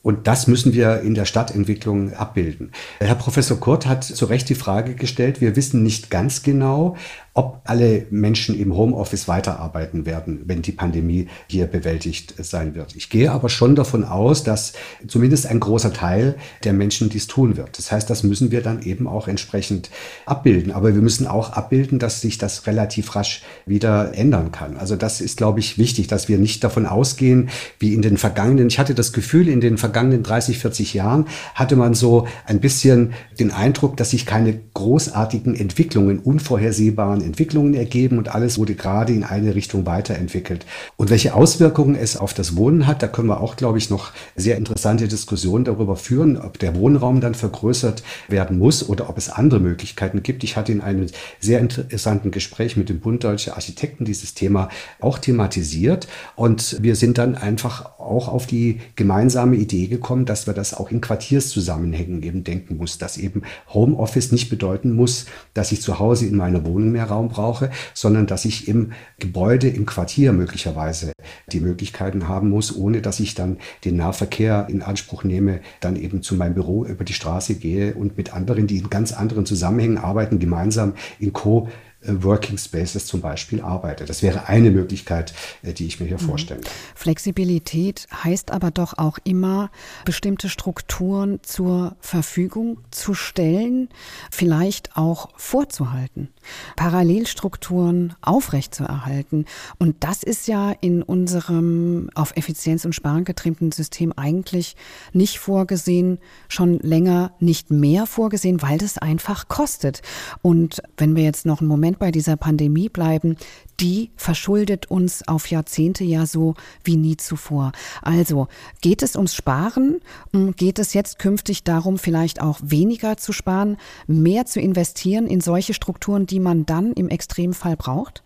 Und 0.00 0.26
das 0.26 0.46
müssen 0.46 0.72
wir 0.72 1.02
in 1.02 1.14
der 1.14 1.26
Stadtentwicklung 1.26 2.14
abbilden. 2.14 2.72
Herr 3.00 3.16
Professor 3.16 3.60
Kurt 3.60 3.86
hat 3.86 4.02
zu 4.02 4.24
Recht 4.24 4.48
die 4.48 4.54
Frage 4.54 4.94
gestellt, 4.94 5.42
wir 5.42 5.56
wissen 5.56 5.82
nicht 5.82 6.08
ganz 6.08 6.42
genau, 6.42 6.96
ob 7.34 7.62
alle 7.64 8.06
Menschen 8.10 8.58
im 8.58 8.76
Homeoffice 8.76 9.26
weiterarbeiten 9.26 10.04
werden, 10.04 10.42
wenn 10.44 10.60
die 10.60 10.72
Pandemie 10.72 11.28
hier 11.46 11.66
bewältigt 11.66 12.34
sein 12.38 12.74
wird. 12.74 12.94
Ich 12.94 13.08
gehe 13.08 13.32
aber 13.32 13.48
schon 13.48 13.74
davon 13.74 14.04
aus, 14.04 14.44
dass 14.44 14.74
zumindest 15.06 15.46
ein 15.46 15.58
großer 15.58 15.94
Teil 15.94 16.34
der 16.64 16.74
Menschen 16.74 17.08
dies 17.08 17.28
tun 17.28 17.56
wird. 17.56 17.78
Das 17.78 17.90
heißt, 17.90 18.10
das 18.10 18.22
müssen 18.22 18.50
wir 18.50 18.60
dann 18.60 18.82
eben 18.82 19.06
auch 19.06 19.28
entsprechend 19.28 19.88
abbilden. 20.26 20.72
Aber 20.72 20.94
wir 20.94 21.00
müssen 21.00 21.26
auch 21.26 21.52
abbilden, 21.52 21.98
dass 21.98 22.20
sich 22.20 22.36
das 22.36 22.66
relativ 22.66 23.14
rasch 23.16 23.42
wieder 23.64 24.12
ändern 24.14 24.52
kann. 24.52 24.76
Also 24.76 24.96
das 24.96 25.22
ist, 25.22 25.38
glaube 25.38 25.60
ich, 25.60 25.78
wichtig, 25.78 26.08
dass 26.08 26.28
wir 26.28 26.36
nicht 26.36 26.62
davon 26.62 26.84
ausgehen, 26.84 27.48
wie 27.78 27.94
in 27.94 28.02
den 28.02 28.18
vergangenen, 28.18 28.66
ich 28.66 28.78
hatte 28.78 28.94
das 28.94 29.14
Gefühl, 29.14 29.48
in 29.48 29.62
den 29.62 29.78
vergangenen 29.78 30.22
30, 30.22 30.58
40 30.58 30.92
Jahren 30.92 31.26
hatte 31.54 31.76
man 31.76 31.94
so 31.94 32.26
ein 32.44 32.60
bisschen 32.60 33.14
den 33.40 33.52
Eindruck, 33.52 33.96
dass 33.96 34.10
sich 34.10 34.26
keine 34.26 34.60
großartigen 34.74 35.54
Entwicklungen, 35.54 36.18
unvorhersehbaren 36.18 37.21
Entwicklungen 37.22 37.74
ergeben 37.74 38.18
und 38.18 38.34
alles 38.34 38.58
wurde 38.58 38.74
gerade 38.74 39.12
in 39.12 39.24
eine 39.24 39.54
Richtung 39.54 39.86
weiterentwickelt. 39.86 40.66
Und 40.96 41.10
welche 41.10 41.34
Auswirkungen 41.34 41.94
es 41.94 42.16
auf 42.16 42.34
das 42.34 42.56
Wohnen 42.56 42.86
hat, 42.86 43.02
da 43.02 43.08
können 43.08 43.28
wir 43.28 43.40
auch, 43.40 43.56
glaube 43.56 43.78
ich, 43.78 43.90
noch 43.90 44.12
sehr 44.36 44.56
interessante 44.56 45.08
Diskussionen 45.08 45.64
darüber 45.64 45.96
führen, 45.96 46.36
ob 46.36 46.58
der 46.58 46.74
Wohnraum 46.74 47.20
dann 47.20 47.34
vergrößert 47.34 48.02
werden 48.28 48.58
muss 48.58 48.88
oder 48.88 49.08
ob 49.08 49.18
es 49.18 49.28
andere 49.28 49.60
Möglichkeiten 49.60 50.22
gibt. 50.22 50.44
Ich 50.44 50.56
hatte 50.56 50.72
in 50.72 50.80
einem 50.80 51.06
sehr 51.40 51.60
interessanten 51.60 52.30
Gespräch 52.30 52.76
mit 52.76 52.88
dem 52.88 53.00
Bund 53.00 53.24
Deutscher 53.24 53.54
Architekten 53.54 54.04
dieses 54.04 54.34
Thema 54.34 54.68
auch 55.00 55.18
thematisiert 55.18 56.08
und 56.36 56.82
wir 56.82 56.96
sind 56.96 57.18
dann 57.18 57.34
einfach 57.34 57.98
auch 57.98 58.28
auf 58.28 58.46
die 58.46 58.80
gemeinsame 58.96 59.56
Idee 59.56 59.86
gekommen, 59.86 60.24
dass 60.24 60.46
wir 60.46 60.54
das 60.54 60.74
auch 60.74 60.90
in 60.90 61.00
Quartierszusammenhängen 61.00 62.22
eben 62.22 62.44
denken 62.44 62.76
muss, 62.76 62.98
dass 62.98 63.16
eben 63.16 63.42
Homeoffice 63.72 64.32
nicht 64.32 64.50
bedeuten 64.50 64.92
muss, 64.92 65.26
dass 65.54 65.72
ich 65.72 65.82
zu 65.82 65.98
Hause 65.98 66.26
in 66.26 66.36
meiner 66.36 66.64
Wohnung 66.64 66.92
mehr 66.92 67.08
Raum 67.12 67.28
brauche, 67.28 67.70
sondern 67.94 68.26
dass 68.26 68.44
ich 68.44 68.68
im 68.68 68.92
Gebäude, 69.18 69.68
im 69.68 69.86
Quartier 69.86 70.32
möglicherweise 70.32 71.12
die 71.52 71.60
Möglichkeiten 71.60 72.28
haben 72.28 72.48
muss, 72.48 72.74
ohne 72.74 73.02
dass 73.02 73.20
ich 73.20 73.34
dann 73.34 73.58
den 73.84 73.96
Nahverkehr 73.96 74.66
in 74.70 74.82
Anspruch 74.82 75.24
nehme, 75.24 75.60
dann 75.80 75.96
eben 75.96 76.22
zu 76.22 76.34
meinem 76.34 76.54
Büro 76.54 76.84
über 76.84 77.04
die 77.04 77.12
Straße 77.12 77.56
gehe 77.56 77.94
und 77.94 78.16
mit 78.16 78.32
anderen, 78.32 78.66
die 78.66 78.78
in 78.78 78.90
ganz 78.90 79.12
anderen 79.12 79.46
Zusammenhängen 79.46 79.98
arbeiten, 79.98 80.38
gemeinsam 80.38 80.94
in 81.18 81.32
Co 81.32 81.68
Working 82.04 82.58
Spaces 82.58 83.06
zum 83.06 83.20
Beispiel 83.20 83.60
arbeite. 83.60 84.04
Das 84.04 84.22
wäre 84.22 84.48
eine 84.48 84.70
Möglichkeit, 84.70 85.32
äh, 85.62 85.72
die 85.72 85.86
ich 85.86 86.00
mir 86.00 86.06
hier 86.06 86.20
mhm. 86.20 86.26
vorstelle. 86.26 86.60
Flexibilität 86.94 88.06
heißt 88.24 88.50
aber 88.50 88.70
doch 88.70 88.98
auch 88.98 89.18
immer, 89.24 89.70
bestimmte 90.04 90.48
Strukturen 90.48 91.40
zur 91.42 91.96
Verfügung 92.00 92.78
zu 92.90 93.14
stellen, 93.14 93.88
vielleicht 94.30 94.96
auch 94.96 95.30
vorzuhalten, 95.36 96.28
Parallelstrukturen 96.76 98.14
aufrechtzuerhalten. 98.20 99.46
Und 99.78 99.96
das 100.00 100.22
ist 100.22 100.48
ja 100.48 100.72
in 100.80 101.02
unserem 101.02 102.10
auf 102.14 102.36
Effizienz 102.36 102.84
und 102.84 102.94
Sparen 102.94 103.24
getrimmten 103.24 103.72
System 103.72 104.12
eigentlich 104.12 104.76
nicht 105.12 105.38
vorgesehen, 105.38 106.18
schon 106.48 106.78
länger 106.80 107.32
nicht 107.38 107.70
mehr 107.70 108.06
vorgesehen, 108.06 108.62
weil 108.62 108.78
das 108.78 108.98
einfach 108.98 109.48
kostet. 109.48 110.02
Und 110.40 110.82
wenn 110.96 111.16
wir 111.16 111.22
jetzt 111.22 111.46
noch 111.46 111.60
einen 111.60 111.68
Moment 111.68 111.91
Moment 111.92 111.98
bei 111.98 112.10
dieser 112.10 112.36
Pandemie 112.36 112.88
bleiben, 112.88 113.36
die 113.80 114.10
verschuldet 114.16 114.90
uns 114.90 115.26
auf 115.28 115.50
Jahrzehnte 115.50 116.04
ja 116.04 116.26
so 116.26 116.54
wie 116.84 116.96
nie 116.96 117.16
zuvor. 117.16 117.72
Also 118.00 118.48
geht 118.80 119.02
es 119.02 119.16
ums 119.16 119.34
Sparen? 119.34 120.00
Hm, 120.32 120.54
geht 120.56 120.78
es 120.78 120.94
jetzt 120.94 121.18
künftig 121.18 121.64
darum, 121.64 121.98
vielleicht 121.98 122.40
auch 122.40 122.58
weniger 122.62 123.16
zu 123.16 123.32
sparen, 123.32 123.76
mehr 124.06 124.46
zu 124.46 124.60
investieren 124.60 125.26
in 125.26 125.40
solche 125.40 125.74
Strukturen, 125.74 126.26
die 126.26 126.40
man 126.40 126.64
dann 126.64 126.92
im 126.92 127.08
Extremfall 127.08 127.76
braucht? 127.76 128.22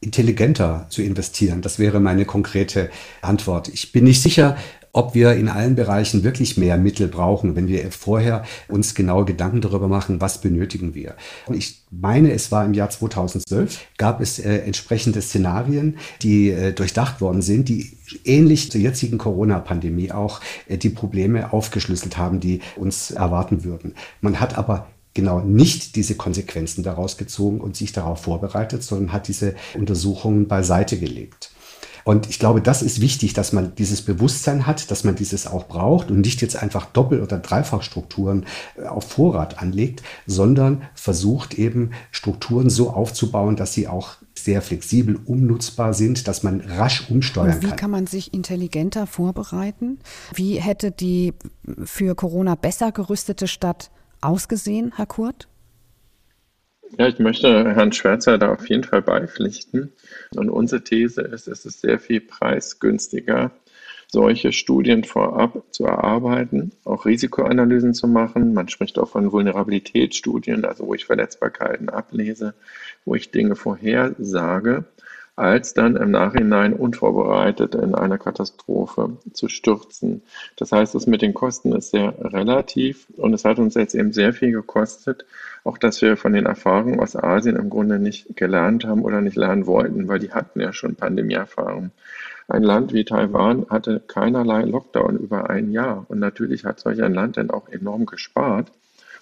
intelligenter 0.00 0.86
zu 0.90 1.02
investieren. 1.02 1.60
Das 1.60 1.80
wäre 1.80 1.98
meine 1.98 2.24
konkrete 2.24 2.88
Antwort. 3.20 3.66
Ich 3.66 3.90
bin 3.90 4.04
nicht 4.04 4.22
sicher, 4.22 4.56
ob 4.98 5.14
wir 5.14 5.34
in 5.34 5.48
allen 5.48 5.76
Bereichen 5.76 6.24
wirklich 6.24 6.56
mehr 6.56 6.76
Mittel 6.76 7.06
brauchen, 7.06 7.54
wenn 7.54 7.68
wir 7.68 7.92
vorher 7.92 8.42
uns 8.66 8.96
genau 8.96 9.24
Gedanken 9.24 9.60
darüber 9.60 9.86
machen, 9.86 10.20
was 10.20 10.40
benötigen 10.40 10.92
wir. 10.92 11.14
Und 11.46 11.56
ich 11.56 11.84
meine, 11.92 12.32
es 12.32 12.50
war 12.50 12.64
im 12.64 12.74
Jahr 12.74 12.90
2012, 12.90 13.78
gab 13.96 14.20
es 14.20 14.40
äh, 14.40 14.56
entsprechende 14.58 15.22
Szenarien, 15.22 15.98
die 16.20 16.50
äh, 16.50 16.72
durchdacht 16.72 17.20
worden 17.20 17.42
sind, 17.42 17.68
die 17.68 17.92
ähnlich 18.24 18.72
zur 18.72 18.80
jetzigen 18.80 19.18
Corona-Pandemie 19.18 20.10
auch 20.10 20.40
äh, 20.66 20.78
die 20.78 20.90
Probleme 20.90 21.52
aufgeschlüsselt 21.52 22.18
haben, 22.18 22.40
die 22.40 22.58
uns 22.74 23.12
erwarten 23.12 23.62
würden. 23.62 23.94
Man 24.20 24.40
hat 24.40 24.58
aber 24.58 24.88
genau 25.14 25.38
nicht 25.38 25.94
diese 25.94 26.16
Konsequenzen 26.16 26.82
daraus 26.82 27.16
gezogen 27.16 27.60
und 27.60 27.76
sich 27.76 27.92
darauf 27.92 28.22
vorbereitet, 28.22 28.82
sondern 28.82 29.12
hat 29.12 29.28
diese 29.28 29.54
Untersuchungen 29.74 30.48
beiseite 30.48 30.98
gelegt. 30.98 31.52
Und 32.08 32.30
ich 32.30 32.38
glaube, 32.38 32.62
das 32.62 32.80
ist 32.80 33.02
wichtig, 33.02 33.34
dass 33.34 33.52
man 33.52 33.74
dieses 33.74 34.00
Bewusstsein 34.00 34.66
hat, 34.66 34.90
dass 34.90 35.04
man 35.04 35.14
dieses 35.14 35.46
auch 35.46 35.68
braucht 35.68 36.10
und 36.10 36.22
nicht 36.22 36.40
jetzt 36.40 36.56
einfach 36.56 36.86
Doppel- 36.86 37.20
oder 37.20 37.38
Dreifachstrukturen 37.38 38.46
äh, 38.78 38.86
auf 38.86 39.04
Vorrat 39.04 39.60
anlegt, 39.60 40.02
sondern 40.26 40.84
versucht 40.94 41.52
eben 41.58 41.90
Strukturen 42.10 42.70
so 42.70 42.88
aufzubauen, 42.88 43.56
dass 43.56 43.74
sie 43.74 43.88
auch 43.88 44.12
sehr 44.34 44.62
flexibel 44.62 45.20
umnutzbar 45.22 45.92
sind, 45.92 46.28
dass 46.28 46.42
man 46.42 46.62
rasch 46.62 47.10
umsteuern 47.10 47.60
kann. 47.60 47.72
Wie 47.72 47.76
kann 47.76 47.90
man 47.90 48.06
sich 48.06 48.32
intelligenter 48.32 49.06
vorbereiten? 49.06 49.98
Wie 50.32 50.54
hätte 50.54 50.90
die 50.90 51.34
für 51.84 52.14
Corona 52.14 52.54
besser 52.54 52.90
gerüstete 52.90 53.46
Stadt 53.46 53.90
ausgesehen, 54.22 54.94
Herr 54.96 55.04
Kurt? 55.04 55.46
Ja, 56.96 57.06
ich 57.06 57.18
möchte 57.18 57.74
Herrn 57.74 57.92
Schwärzer 57.92 58.38
da 58.38 58.52
auf 58.52 58.68
jeden 58.68 58.84
Fall 58.84 59.02
beipflichten. 59.02 59.92
Und 60.34 60.48
unsere 60.48 60.82
These 60.82 61.22
ist, 61.22 61.46
es 61.46 61.64
ist 61.66 61.80
sehr 61.80 61.98
viel 61.98 62.20
preisgünstiger, 62.20 63.52
solche 64.10 64.52
Studien 64.52 65.04
vorab 65.04 65.62
zu 65.70 65.84
erarbeiten, 65.84 66.72
auch 66.84 67.04
Risikoanalysen 67.04 67.92
zu 67.92 68.08
machen. 68.08 68.54
Man 68.54 68.68
spricht 68.68 68.98
auch 68.98 69.08
von 69.08 69.30
Vulnerabilitätsstudien, 69.32 70.64
also 70.64 70.86
wo 70.86 70.94
ich 70.94 71.04
Verletzbarkeiten 71.04 71.90
ablese, 71.90 72.54
wo 73.04 73.14
ich 73.14 73.30
Dinge 73.30 73.54
vorhersage, 73.54 74.84
als 75.38 75.72
dann 75.72 75.96
im 75.96 76.10
Nachhinein 76.10 76.72
unvorbereitet 76.72 77.74
in 77.76 77.94
eine 77.94 78.18
Katastrophe 78.18 79.16
zu 79.32 79.48
stürzen. 79.48 80.22
Das 80.56 80.72
heißt, 80.72 80.94
das 80.94 81.06
mit 81.06 81.22
den 81.22 81.32
Kosten 81.32 81.72
ist 81.72 81.92
sehr 81.92 82.14
relativ 82.18 83.06
und 83.16 83.34
es 83.34 83.44
hat 83.44 83.58
uns 83.58 83.74
jetzt 83.74 83.94
eben 83.94 84.12
sehr 84.12 84.32
viel 84.32 84.50
gekostet, 84.50 85.24
auch 85.62 85.78
dass 85.78 86.02
wir 86.02 86.16
von 86.16 86.32
den 86.32 86.46
Erfahrungen 86.46 86.98
aus 86.98 87.14
Asien 87.14 87.56
im 87.56 87.70
Grunde 87.70 87.98
nicht 87.98 88.36
gelernt 88.36 88.84
haben 88.84 89.02
oder 89.02 89.20
nicht 89.20 89.36
lernen 89.36 89.66
wollten, 89.66 90.08
weil 90.08 90.18
die 90.18 90.32
hatten 90.32 90.60
ja 90.60 90.72
schon 90.72 90.96
Pandemieerfahrung. 90.96 91.92
Ein 92.48 92.62
Land 92.62 92.94
wie 92.94 93.04
Taiwan 93.04 93.66
hatte 93.68 94.00
keinerlei 94.06 94.62
Lockdown 94.62 95.18
über 95.18 95.50
ein 95.50 95.70
Jahr. 95.70 96.06
Und 96.08 96.18
natürlich 96.18 96.64
hat 96.64 96.80
solch 96.80 97.02
ein 97.02 97.12
Land 97.12 97.36
dann 97.36 97.50
auch 97.50 97.68
enorm 97.68 98.06
gespart, 98.06 98.72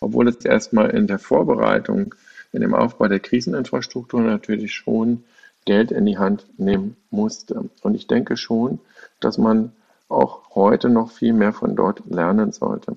obwohl 0.00 0.28
es 0.28 0.44
erstmal 0.44 0.90
in 0.90 1.08
der 1.08 1.18
Vorbereitung, 1.18 2.14
in 2.52 2.60
dem 2.60 2.72
Aufbau 2.72 3.08
der 3.08 3.18
Kriseninfrastruktur 3.18 4.20
natürlich 4.20 4.74
schon 4.74 5.24
Geld 5.66 5.90
in 5.90 6.06
die 6.06 6.16
Hand 6.16 6.46
nehmen 6.56 6.96
musste. 7.10 7.68
Und 7.82 7.94
ich 7.94 8.06
denke 8.06 8.38
schon, 8.38 8.80
dass 9.20 9.36
man 9.36 9.72
auch 10.08 10.54
heute 10.54 10.88
noch 10.88 11.10
viel 11.10 11.34
mehr 11.34 11.52
von 11.52 11.76
dort 11.76 12.02
lernen 12.08 12.52
sollte. 12.52 12.96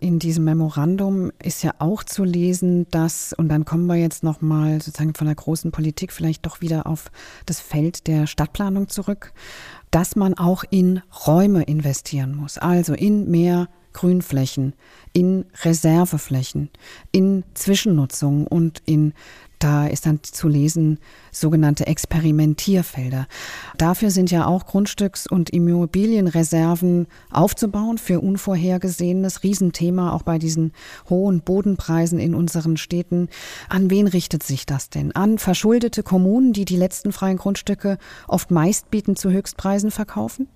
In 0.00 0.20
diesem 0.20 0.44
Memorandum 0.44 1.32
ist 1.42 1.64
ja 1.64 1.72
auch 1.80 2.04
zu 2.04 2.22
lesen, 2.22 2.86
dass, 2.90 3.32
und 3.32 3.48
dann 3.48 3.64
kommen 3.64 3.86
wir 3.86 3.96
jetzt 3.96 4.22
nochmal 4.22 4.80
sozusagen 4.80 5.14
von 5.14 5.26
der 5.26 5.34
großen 5.34 5.72
Politik 5.72 6.12
vielleicht 6.12 6.46
doch 6.46 6.60
wieder 6.60 6.86
auf 6.86 7.10
das 7.46 7.58
Feld 7.58 8.06
der 8.06 8.28
Stadtplanung 8.28 8.88
zurück, 8.88 9.32
dass 9.90 10.14
man 10.14 10.34
auch 10.34 10.62
in 10.70 11.02
Räume 11.26 11.64
investieren 11.64 12.36
muss, 12.36 12.58
also 12.58 12.94
in 12.94 13.28
mehr 13.28 13.68
Grünflächen, 13.92 14.74
in 15.12 15.46
Reserveflächen, 15.64 16.70
in 17.10 17.42
Zwischennutzung 17.54 18.46
und 18.46 18.80
in 18.86 19.14
da 19.58 19.86
ist 19.86 20.06
dann 20.06 20.20
zu 20.22 20.48
lesen 20.48 20.98
sogenannte 21.32 21.86
Experimentierfelder. 21.86 23.26
Dafür 23.76 24.10
sind 24.10 24.30
ja 24.30 24.46
auch 24.46 24.66
Grundstücks- 24.66 25.28
und 25.28 25.50
Immobilienreserven 25.50 27.06
aufzubauen 27.30 27.98
für 27.98 28.20
Unvorhergesehenes. 28.20 29.42
Riesenthema 29.42 30.12
auch 30.12 30.22
bei 30.22 30.38
diesen 30.38 30.72
hohen 31.08 31.40
Bodenpreisen 31.40 32.18
in 32.18 32.34
unseren 32.34 32.76
Städten. 32.76 33.28
An 33.68 33.90
wen 33.90 34.06
richtet 34.06 34.42
sich 34.42 34.66
das 34.66 34.90
denn? 34.90 35.12
An 35.12 35.38
verschuldete 35.38 36.02
Kommunen, 36.02 36.52
die 36.52 36.64
die 36.64 36.76
letzten 36.76 37.12
freien 37.12 37.36
Grundstücke 37.36 37.98
oft 38.26 38.50
meistbietend 38.50 39.18
zu 39.18 39.30
Höchstpreisen 39.30 39.90
verkaufen? 39.90 40.48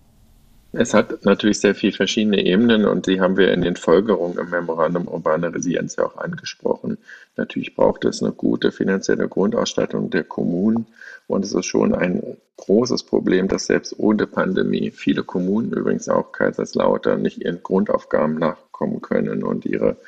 Es 0.74 0.94
hat 0.94 1.26
natürlich 1.26 1.60
sehr 1.60 1.74
viele 1.74 1.92
verschiedene 1.92 2.42
Ebenen 2.46 2.86
und 2.86 3.06
die 3.06 3.20
haben 3.20 3.36
wir 3.36 3.52
in 3.52 3.60
den 3.60 3.76
Folgerungen 3.76 4.38
im 4.38 4.48
Memorandum 4.48 5.06
Urbane 5.06 5.54
Resilienz 5.54 5.96
ja 5.96 6.06
auch 6.06 6.16
angesprochen. 6.16 6.96
Natürlich 7.36 7.74
braucht 7.74 8.06
es 8.06 8.22
eine 8.22 8.32
gute 8.32 8.72
finanzielle 8.72 9.28
Grundausstattung 9.28 10.08
der 10.08 10.24
Kommunen 10.24 10.86
und 11.26 11.44
es 11.44 11.52
ist 11.52 11.66
schon 11.66 11.94
ein 11.94 12.38
großes 12.56 13.02
Problem, 13.02 13.48
dass 13.48 13.66
selbst 13.66 13.94
ohne 13.98 14.26
Pandemie 14.26 14.90
viele 14.90 15.24
Kommunen, 15.24 15.72
übrigens 15.72 16.08
auch 16.08 16.32
Kaiserslautern, 16.32 17.20
nicht 17.20 17.38
ihren 17.38 17.62
Grundaufgaben 17.62 18.38
nachkommen 18.38 19.02
können 19.02 19.42
und 19.42 19.66
ihre 19.66 19.98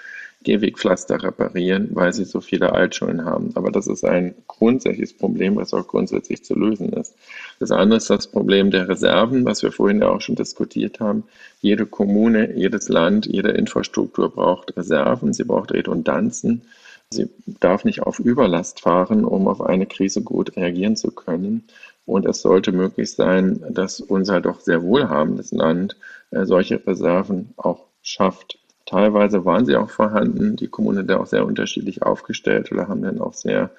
Gehwegpflaster 0.45 1.23
reparieren, 1.23 1.89
weil 1.93 2.13
sie 2.13 2.25
so 2.25 2.41
viele 2.41 2.73
Altschulden 2.73 3.25
haben. 3.25 3.51
Aber 3.55 3.73
das 3.73 3.87
ist 3.87 4.05
ein 4.05 4.35
grundsätzliches 4.47 5.15
Problem, 5.15 5.57
was 5.57 5.75
auch 5.75 5.89
grundsätzlich 5.89 6.45
zu 6.45 6.55
lösen 6.55 6.93
ist. 6.93 7.17
Das 7.59 7.71
andere 7.71 7.97
ist 7.97 8.11
das 8.11 8.29
Problem 8.29 8.71
der 8.71 8.89
Reserven, 8.89 9.45
was 9.45 9.63
wir 9.63 9.73
vorhin 9.73 10.01
ja 10.01 10.11
auch 10.11 10.21
schon 10.21 10.37
diskutiert 10.37 11.01
haben. 11.01 11.25
Jede 11.61 11.87
Kommune, 11.87 12.55
jedes 12.57 12.89
Land, 12.89 13.27
jede 13.27 13.51
Infrastruktur 13.51 14.31
braucht 14.31 14.77
Reserven, 14.77 15.33
sie 15.33 15.45
braucht 15.45 15.73
Redundanzen. 15.73 16.63
Sie 17.11 17.29
darf 17.47 17.85
nicht 17.85 18.03
auf 18.03 18.19
Überlast 18.19 18.81
fahren, 18.81 19.25
um 19.25 19.49
auf 19.49 19.61
eine 19.61 19.87
Krise 19.87 20.23
gut 20.23 20.57
reagieren 20.57 20.97
zu 20.97 21.11
können. 21.11 21.65
Und 22.07 22.27
es 22.27 22.43
sollte 22.43 22.73
möglich 22.73 23.13
sein, 23.13 23.65
dass 23.71 24.01
unser 24.01 24.41
doch 24.41 24.61
sehr 24.61 24.83
wohlhabendes 24.83 25.53
Land 25.53 25.97
äh, 26.31 26.45
solche 26.45 26.87
Reserven 26.87 27.55
auch 27.57 27.87
schafft. 28.03 28.59
Teilweise 28.87 29.45
waren 29.45 29.67
sie 29.67 29.77
auch 29.77 29.91
vorhanden, 29.91 30.57
die 30.57 30.69
Kommunen 30.69 31.07
da 31.07 31.19
auch 31.19 31.27
sehr 31.27 31.47
unterschiedlich 31.47 32.03
aufgestellt 32.03 32.71
oder 32.71 32.89
haben 32.89 33.03
dann 33.03 33.21
auch 33.21 33.35
sehr 33.35 33.71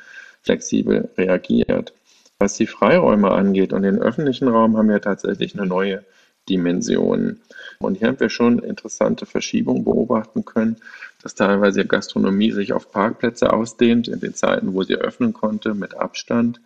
flexibel 0.41 1.09
reagiert. 1.17 1.93
Was 2.39 2.55
die 2.55 2.67
Freiräume 2.67 3.31
angeht 3.31 3.71
und 3.71 3.83
den 3.83 3.99
öffentlichen 3.99 4.47
Raum 4.47 4.77
haben 4.77 4.89
wir 4.89 5.01
tatsächlich 5.01 5.57
eine 5.57 5.67
neue 5.67 6.03
Dimension. 6.49 7.39
Und 7.79 7.97
hier 7.97 8.07
haben 8.07 8.19
wir 8.19 8.29
schon 8.29 8.59
interessante 8.59 9.25
Verschiebungen 9.25 9.83
beobachten 9.83 10.45
können, 10.45 10.77
dass 11.21 11.35
teilweise 11.35 11.85
Gastronomie 11.85 12.51
sich 12.51 12.73
auf 12.73 12.91
Parkplätze 12.91 13.51
ausdehnt, 13.51 14.07
in 14.07 14.19
den 14.19 14.35
Zeiten, 14.35 14.73
wo 14.73 14.83
sie 14.83 14.95
öffnen 14.95 15.33
konnte, 15.33 15.73
mit 15.73 15.95
Abstand. 15.95 16.59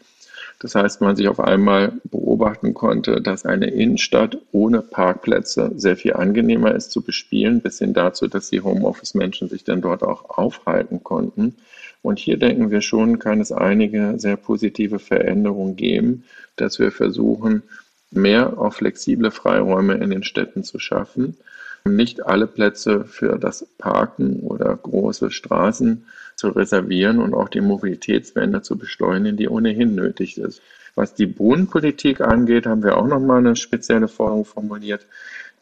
Das 0.59 0.75
heißt, 0.75 0.99
man 0.99 1.15
sich 1.15 1.29
auf 1.29 1.39
einmal 1.39 1.93
beobachten 2.03 2.73
konnte, 2.73 3.21
dass 3.21 3.45
eine 3.45 3.67
Innenstadt 3.67 4.37
ohne 4.51 4.81
Parkplätze 4.81 5.71
sehr 5.75 5.95
viel 5.95 6.13
angenehmer 6.13 6.75
ist 6.75 6.91
zu 6.91 7.01
bespielen, 7.01 7.61
bis 7.61 7.79
hin 7.79 7.93
dazu, 7.93 8.27
dass 8.27 8.49
die 8.49 8.59
Homeoffice-Menschen 8.59 9.47
sich 9.47 9.63
dann 9.63 9.81
dort 9.81 10.03
auch 10.03 10.37
aufhalten 10.37 11.01
konnten. 11.01 11.55
Und 12.01 12.19
hier 12.19 12.37
denken 12.37 12.71
wir 12.71 12.81
schon, 12.81 13.19
kann 13.19 13.39
es 13.39 13.53
einige 13.53 14.15
sehr 14.17 14.35
positive 14.35 14.99
Veränderungen 14.99 15.77
geben, 15.77 16.25
dass 16.57 16.77
wir 16.77 16.91
versuchen, 16.91 17.63
mehr 18.11 18.57
auf 18.57 18.75
flexible 18.75 19.31
Freiräume 19.31 19.95
in 19.95 20.09
den 20.09 20.23
Städten 20.23 20.63
zu 20.63 20.77
schaffen. 20.77 21.37
Nicht 21.85 22.25
alle 22.25 22.47
Plätze 22.47 23.05
für 23.05 23.37
das 23.37 23.65
Parken 23.77 24.41
oder 24.41 24.75
große 24.75 25.31
Straßen 25.31 26.05
zu 26.39 26.49
reservieren 26.49 27.19
und 27.19 27.33
auch 27.33 27.49
die 27.49 27.59
Mobilitätswende 27.59 28.61
zu 28.61 28.77
beschleunigen, 28.77 29.35
die 29.35 29.49
ohnehin 29.49 29.93
nötig 29.93 30.37
ist. 30.37 30.61
Was 30.95 31.13
die 31.13 31.25
Bodenpolitik 31.25 32.21
angeht, 32.21 32.65
haben 32.65 32.81
wir 32.81 32.97
auch 32.97 33.07
nochmal 33.07 33.39
eine 33.39 33.57
spezielle 33.57 34.07
Forderung 34.07 34.45
formuliert. 34.45 35.05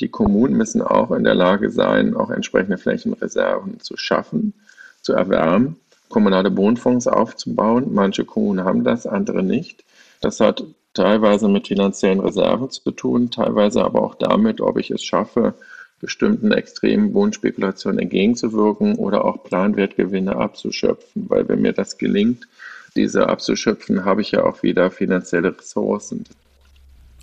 Die 0.02 0.08
Kommunen 0.08 0.56
müssen 0.56 0.84
auch 0.84 1.12
in 1.12 1.24
der 1.24 1.34
Lage 1.34 1.72
sein, 1.72 2.16
auch 2.16 2.30
entsprechende 2.30 2.78
Flächenreserven 2.78 3.80
zu 3.80 3.98
schaffen, 3.98 4.54
zu 5.02 5.14
erwärmen, 5.14 5.78
kommunale 6.10 6.52
Bodenfonds 6.52 7.08
aufzubauen. 7.08 7.92
Manche 7.92 8.24
Kommunen 8.24 8.64
haben 8.64 8.84
das, 8.84 9.08
andere 9.08 9.42
nicht. 9.42 9.84
Das 10.22 10.40
hat 10.40 10.64
teilweise 10.94 11.48
mit 11.48 11.68
finanziellen 11.68 12.20
Reserven 12.20 12.70
zu 12.70 12.92
tun, 12.92 13.32
teilweise 13.32 13.84
aber 13.84 14.04
auch 14.04 14.16
damit, 14.16 14.62
ob 14.62 14.78
ich 14.78 14.92
es 14.92 15.04
schaffe, 15.04 15.56
bestimmten 16.00 16.52
extremen 16.52 17.14
Wohnspekulationen 17.14 18.00
entgegenzuwirken 18.00 18.96
oder 18.96 19.26
auch 19.26 19.44
Planwertgewinne 19.44 20.36
abzuschöpfen. 20.36 21.30
Weil 21.30 21.48
wenn 21.50 21.62
mir 21.62 21.74
das 21.74 21.98
gelingt, 21.98 22.48
diese 22.96 23.28
abzuschöpfen, 23.28 24.06
habe 24.06 24.22
ich 24.22 24.32
ja 24.32 24.44
auch 24.44 24.64
wieder 24.64 24.92
finanzielle 24.92 25.58
Ressourcen. 25.58 26.26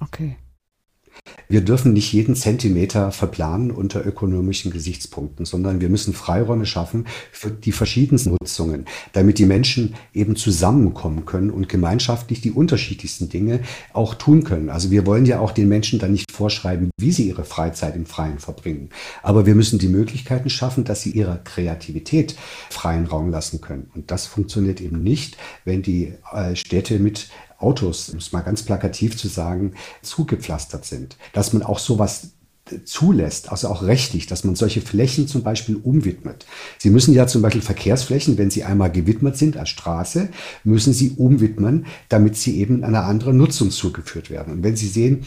Okay. 0.00 0.36
Wir 1.48 1.60
dürfen 1.60 1.92
nicht 1.92 2.12
jeden 2.12 2.34
Zentimeter 2.34 3.12
verplanen 3.12 3.70
unter 3.70 4.04
ökonomischen 4.04 4.72
Gesichtspunkten, 4.72 5.44
sondern 5.44 5.80
wir 5.80 5.88
müssen 5.88 6.14
Freiräume 6.14 6.66
schaffen 6.66 7.06
für 7.32 7.50
die 7.50 7.72
verschiedensten 7.72 8.30
Nutzungen, 8.30 8.86
damit 9.12 9.38
die 9.38 9.46
Menschen 9.46 9.94
eben 10.14 10.36
zusammenkommen 10.36 11.26
können 11.26 11.50
und 11.50 11.68
gemeinschaftlich 11.68 12.40
die 12.40 12.50
unterschiedlichsten 12.50 13.28
Dinge 13.28 13.60
auch 13.92 14.14
tun 14.14 14.44
können. 14.44 14.70
Also 14.70 14.90
wir 14.90 15.06
wollen 15.06 15.26
ja 15.26 15.38
auch 15.40 15.52
den 15.52 15.68
Menschen 15.68 15.98
dann 15.98 16.12
nicht 16.12 16.32
vorschreiben, 16.32 16.90
wie 16.98 17.12
sie 17.12 17.28
ihre 17.28 17.44
Freizeit 17.44 17.94
im 17.94 18.06
Freien 18.06 18.38
verbringen. 18.38 18.88
Aber 19.22 19.46
wir 19.46 19.54
müssen 19.54 19.78
die 19.78 19.88
Möglichkeiten 19.88 20.50
schaffen, 20.50 20.84
dass 20.84 21.02
sie 21.02 21.10
ihrer 21.10 21.36
Kreativität 21.36 22.36
freien 22.70 23.06
Raum 23.06 23.30
lassen 23.30 23.60
können. 23.60 23.90
Und 23.94 24.10
das 24.10 24.26
funktioniert 24.26 24.80
eben 24.80 25.02
nicht, 25.02 25.36
wenn 25.64 25.82
die 25.82 26.14
äh, 26.32 26.56
Städte 26.56 26.98
mit 26.98 27.28
Autos, 27.58 28.10
um 28.10 28.18
es 28.18 28.32
mal 28.32 28.40
ganz 28.40 28.62
plakativ 28.62 29.16
zu 29.16 29.28
sagen, 29.28 29.74
zugepflastert 30.02 30.84
sind. 30.84 31.16
Dass 31.32 31.52
man 31.52 31.62
auch 31.62 31.78
sowas 31.78 32.33
zulässt, 32.84 33.50
also 33.50 33.68
auch 33.68 33.82
rechtlich, 33.82 34.26
dass 34.26 34.44
man 34.44 34.54
solche 34.54 34.80
Flächen 34.80 35.28
zum 35.28 35.42
Beispiel 35.42 35.76
umwidmet. 35.76 36.46
Sie 36.78 36.88
müssen 36.88 37.12
ja 37.12 37.26
zum 37.26 37.42
Beispiel 37.42 37.60
Verkehrsflächen, 37.60 38.38
wenn 38.38 38.50
sie 38.50 38.64
einmal 38.64 38.90
gewidmet 38.90 39.36
sind 39.36 39.58
als 39.58 39.68
Straße, 39.68 40.30
müssen 40.64 40.94
sie 40.94 41.10
umwidmen, 41.10 41.86
damit 42.08 42.36
sie 42.36 42.58
eben 42.58 42.82
einer 42.82 43.04
anderen 43.04 43.36
Nutzung 43.36 43.70
zugeführt 43.70 44.30
werden. 44.30 44.54
Und 44.54 44.62
wenn 44.62 44.76
Sie 44.76 44.88
sehen, 44.88 45.24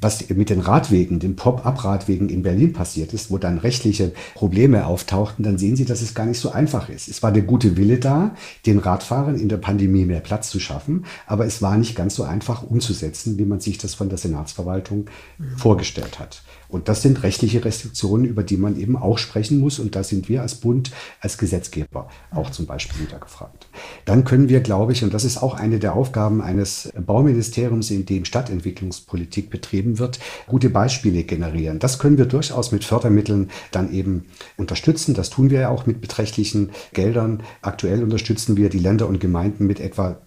was 0.00 0.28
mit 0.30 0.50
den 0.50 0.60
Radwegen, 0.60 1.20
den 1.20 1.36
Pop-up-Radwegen 1.36 2.28
in 2.28 2.42
Berlin 2.42 2.72
passiert 2.72 3.12
ist, 3.12 3.30
wo 3.30 3.38
dann 3.38 3.58
rechtliche 3.58 4.12
Probleme 4.34 4.86
auftauchten, 4.86 5.44
dann 5.44 5.58
sehen 5.58 5.76
Sie, 5.76 5.84
dass 5.84 6.02
es 6.02 6.14
gar 6.14 6.26
nicht 6.26 6.40
so 6.40 6.50
einfach 6.50 6.88
ist. 6.88 7.08
Es 7.08 7.22
war 7.22 7.32
der 7.32 7.42
gute 7.42 7.76
Wille 7.76 7.98
da, 7.98 8.34
den 8.66 8.78
Radfahrern 8.78 9.38
in 9.38 9.48
der 9.48 9.58
Pandemie 9.58 10.06
mehr 10.06 10.20
Platz 10.20 10.50
zu 10.50 10.58
schaffen, 10.58 11.04
aber 11.26 11.46
es 11.46 11.60
war 11.62 11.76
nicht 11.76 11.94
ganz 11.94 12.14
so 12.14 12.24
einfach 12.24 12.62
umzusetzen, 12.62 13.38
wie 13.38 13.44
man 13.44 13.60
sich 13.60 13.78
das 13.78 13.94
von 13.94 14.08
der 14.08 14.18
Senatsverwaltung 14.18 15.06
mhm. 15.38 15.56
vorgestellt 15.56 16.18
hat. 16.18 16.42
Und 16.70 16.88
das 16.88 17.02
sind 17.02 17.22
rechtliche 17.22 17.64
Restriktionen, 17.64 18.24
über 18.26 18.42
die 18.42 18.56
man 18.56 18.78
eben 18.78 18.96
auch 18.96 19.18
sprechen 19.18 19.58
muss. 19.58 19.78
Und 19.78 19.96
da 19.96 20.04
sind 20.04 20.28
wir 20.28 20.42
als 20.42 20.54
Bund, 20.54 20.90
als 21.20 21.36
Gesetzgeber 21.36 22.08
auch 22.30 22.50
zum 22.50 22.66
Beispiel 22.66 23.06
wieder 23.06 23.18
gefragt. 23.18 23.68
Dann 24.04 24.24
können 24.24 24.48
wir, 24.48 24.60
glaube 24.60 24.92
ich, 24.92 25.02
und 25.02 25.12
das 25.12 25.24
ist 25.24 25.42
auch 25.42 25.54
eine 25.54 25.78
der 25.78 25.94
Aufgaben 25.94 26.40
eines 26.40 26.90
Bauministeriums, 26.98 27.90
in 27.90 28.06
dem 28.06 28.24
Stadtentwicklungspolitik 28.24 29.50
betrieben 29.50 29.98
wird, 29.98 30.20
gute 30.46 30.70
Beispiele 30.70 31.24
generieren. 31.24 31.78
Das 31.78 31.98
können 31.98 32.18
wir 32.18 32.26
durchaus 32.26 32.72
mit 32.72 32.84
Fördermitteln 32.84 33.50
dann 33.72 33.92
eben 33.92 34.26
unterstützen. 34.56 35.14
Das 35.14 35.30
tun 35.30 35.50
wir 35.50 35.60
ja 35.60 35.68
auch 35.70 35.86
mit 35.86 36.00
beträchtlichen 36.00 36.70
Geldern. 36.92 37.42
Aktuell 37.62 38.02
unterstützen 38.02 38.56
wir 38.56 38.68
die 38.68 38.78
Länder 38.78 39.08
und 39.08 39.20
Gemeinden 39.20 39.66
mit 39.66 39.80
etwa 39.80 40.20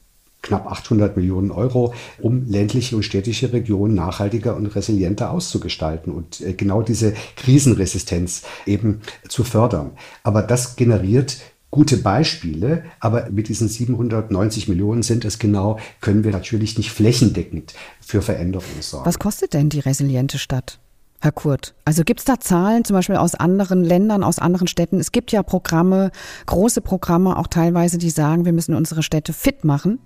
knapp 0.44 0.68
800 0.68 1.18
Millionen 1.18 1.50
Euro, 1.50 1.96
um 2.22 2.46
ländliche 2.46 2.96
und 2.96 3.04
städtische 3.04 3.52
Regionen 3.52 3.96
nachhaltiger 3.96 4.56
und 4.56 4.68
resilienter 4.68 5.32
auszugestalten 5.32 6.14
und 6.14 6.42
äh, 6.42 6.54
genau 6.54 6.84
diese 6.84 7.14
Krisenresistenz 7.36 8.44
eben 8.68 9.02
zu 9.28 9.44
fördern. 9.44 9.92
Aber 10.22 10.44
das 10.44 10.76
generiert 10.76 11.38
gute 11.72 11.98
Beispiele, 11.98 12.84
aber 13.00 13.32
mit 13.32 13.48
diesen 13.50 13.68
790 13.68 14.68
Millionen 14.68 15.02
sind 15.02 15.26
es 15.26 15.40
genau, 15.40 15.80
können 16.02 16.24
wir 16.24 16.32
natürlich 16.32 16.78
nicht 16.78 16.92
flächendeckend 16.92 17.74
für 18.00 18.22
Veränderungen 18.22 18.82
sorgen. 18.82 19.08
Was 19.08 19.18
kostet 19.18 19.56
denn 19.56 19.70
die 19.70 19.80
resiliente 19.80 20.38
Stadt? 20.38 20.80
Herr 21.20 21.32
Kurt, 21.32 21.74
also 21.86 22.04
gibt 22.04 22.20
es 22.20 22.26
da 22.26 22.40
Zahlen 22.40 22.84
zum 22.84 22.96
Beispiel 22.96 23.16
aus 23.16 23.34
anderen 23.34 23.84
Ländern, 23.84 24.24
aus 24.24 24.40
anderen 24.40 24.68
Städten? 24.68 25.00
Es 25.00 25.14
gibt 25.14 25.32
ja 25.32 25.42
Programme, 25.42 26.12
große 26.46 26.82
Programme 26.82 27.38
auch 27.38 27.48
teilweise, 27.48 27.98
die 27.98 28.10
sagen, 28.10 28.44
wir 28.44 28.52
müssen 28.52 28.76
unsere 28.76 29.02
Städte 29.02 29.32
fit 29.32 29.64
machen 29.64 30.00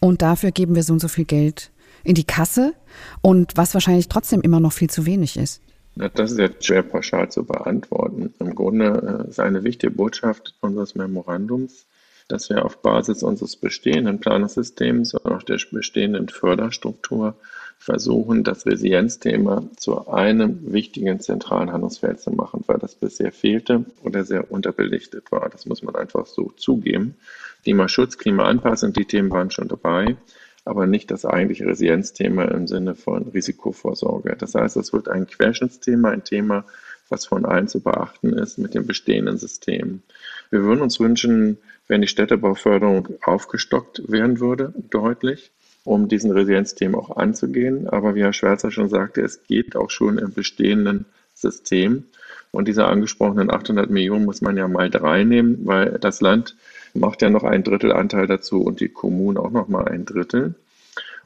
und 0.00 0.22
dafür 0.22 0.50
geben 0.50 0.74
wir 0.74 0.82
so 0.82 0.92
und 0.94 1.00
so 1.00 1.08
viel 1.08 1.24
Geld 1.24 1.70
in 2.02 2.14
die 2.14 2.24
Kasse 2.24 2.74
und 3.22 3.56
was 3.56 3.74
wahrscheinlich 3.74 4.08
trotzdem 4.08 4.40
immer 4.40 4.60
noch 4.60 4.72
viel 4.72 4.90
zu 4.90 5.06
wenig 5.06 5.36
ist. 5.36 5.62
Das 5.96 6.30
ist 6.32 6.38
jetzt 6.38 6.64
schwer 6.64 6.82
pauschal 6.82 7.30
zu 7.30 7.44
beantworten. 7.44 8.32
Im 8.38 8.54
Grunde 8.54 9.24
äh, 9.26 9.28
ist 9.28 9.40
eine 9.40 9.64
wichtige 9.64 9.92
Botschaft 9.92 10.54
unseres 10.60 10.94
Memorandums, 10.94 11.86
dass 12.28 12.48
wir 12.48 12.64
auf 12.64 12.80
Basis 12.80 13.22
unseres 13.22 13.56
bestehenden 13.56 14.20
Planungssystems 14.20 15.14
und 15.14 15.30
auch 15.30 15.42
der 15.42 15.58
bestehenden 15.70 16.28
Förderstruktur 16.28 17.36
versuchen, 17.80 18.44
das 18.44 18.66
Resilienzthema 18.66 19.64
zu 19.76 20.06
einem 20.06 20.70
wichtigen 20.70 21.18
zentralen 21.18 21.72
Handlungsfeld 21.72 22.20
zu 22.20 22.30
machen, 22.30 22.62
weil 22.66 22.78
das 22.78 22.94
bisher 22.94 23.32
fehlte 23.32 23.86
oder 24.04 24.22
sehr 24.22 24.52
unterbelichtet 24.52 25.32
war. 25.32 25.48
Das 25.48 25.64
muss 25.64 25.82
man 25.82 25.96
einfach 25.96 26.26
so 26.26 26.52
zugeben. 26.56 27.16
Klimaschutz, 27.62 28.18
Klimaanpassung, 28.18 28.92
die 28.92 29.06
Themen 29.06 29.30
waren 29.30 29.50
schon 29.50 29.66
dabei, 29.66 30.18
aber 30.66 30.86
nicht 30.86 31.10
das 31.10 31.24
eigentliche 31.24 31.66
Resilienzthema 31.66 32.44
im 32.44 32.66
Sinne 32.66 32.94
von 32.94 33.28
Risikovorsorge. 33.28 34.36
Das 34.38 34.54
heißt, 34.54 34.76
es 34.76 34.92
wird 34.92 35.08
ein 35.08 35.26
Querschnittsthema, 35.26 36.10
ein 36.10 36.22
Thema, 36.22 36.66
was 37.08 37.24
von 37.24 37.46
allen 37.46 37.66
zu 37.66 37.80
beachten 37.80 38.34
ist 38.34 38.58
mit 38.58 38.74
dem 38.74 38.86
bestehenden 38.86 39.38
System. 39.38 40.02
Wir 40.50 40.62
würden 40.62 40.82
uns 40.82 41.00
wünschen, 41.00 41.56
wenn 41.88 42.02
die 42.02 42.08
Städtebauförderung 42.08 43.08
aufgestockt 43.22 44.02
werden 44.06 44.38
würde, 44.38 44.74
deutlich, 44.90 45.50
um 45.90 46.06
diesen 46.06 46.30
Resilienzthemen 46.30 46.94
auch 46.94 47.16
anzugehen. 47.16 47.88
Aber 47.88 48.14
wie 48.14 48.22
Herr 48.22 48.32
Schwärzer 48.32 48.70
schon 48.70 48.88
sagte, 48.88 49.22
es 49.22 49.42
geht 49.42 49.74
auch 49.74 49.90
schon 49.90 50.18
im 50.18 50.32
bestehenden 50.32 51.04
System. 51.34 52.04
Und 52.52 52.68
diese 52.68 52.84
angesprochenen 52.84 53.50
800 53.50 53.90
Millionen 53.90 54.24
muss 54.24 54.40
man 54.40 54.56
ja 54.56 54.68
mal 54.68 54.88
drei 54.88 55.24
nehmen, 55.24 55.66
weil 55.66 55.98
das 56.00 56.20
Land 56.20 56.54
macht 56.94 57.22
ja 57.22 57.30
noch 57.30 57.42
ein 57.42 57.64
Drittel 57.64 57.92
Anteil 57.92 58.28
dazu 58.28 58.62
und 58.62 58.78
die 58.78 58.88
Kommunen 58.88 59.36
auch 59.36 59.50
noch 59.50 59.66
mal 59.66 59.88
ein 59.88 60.04
Drittel. 60.04 60.54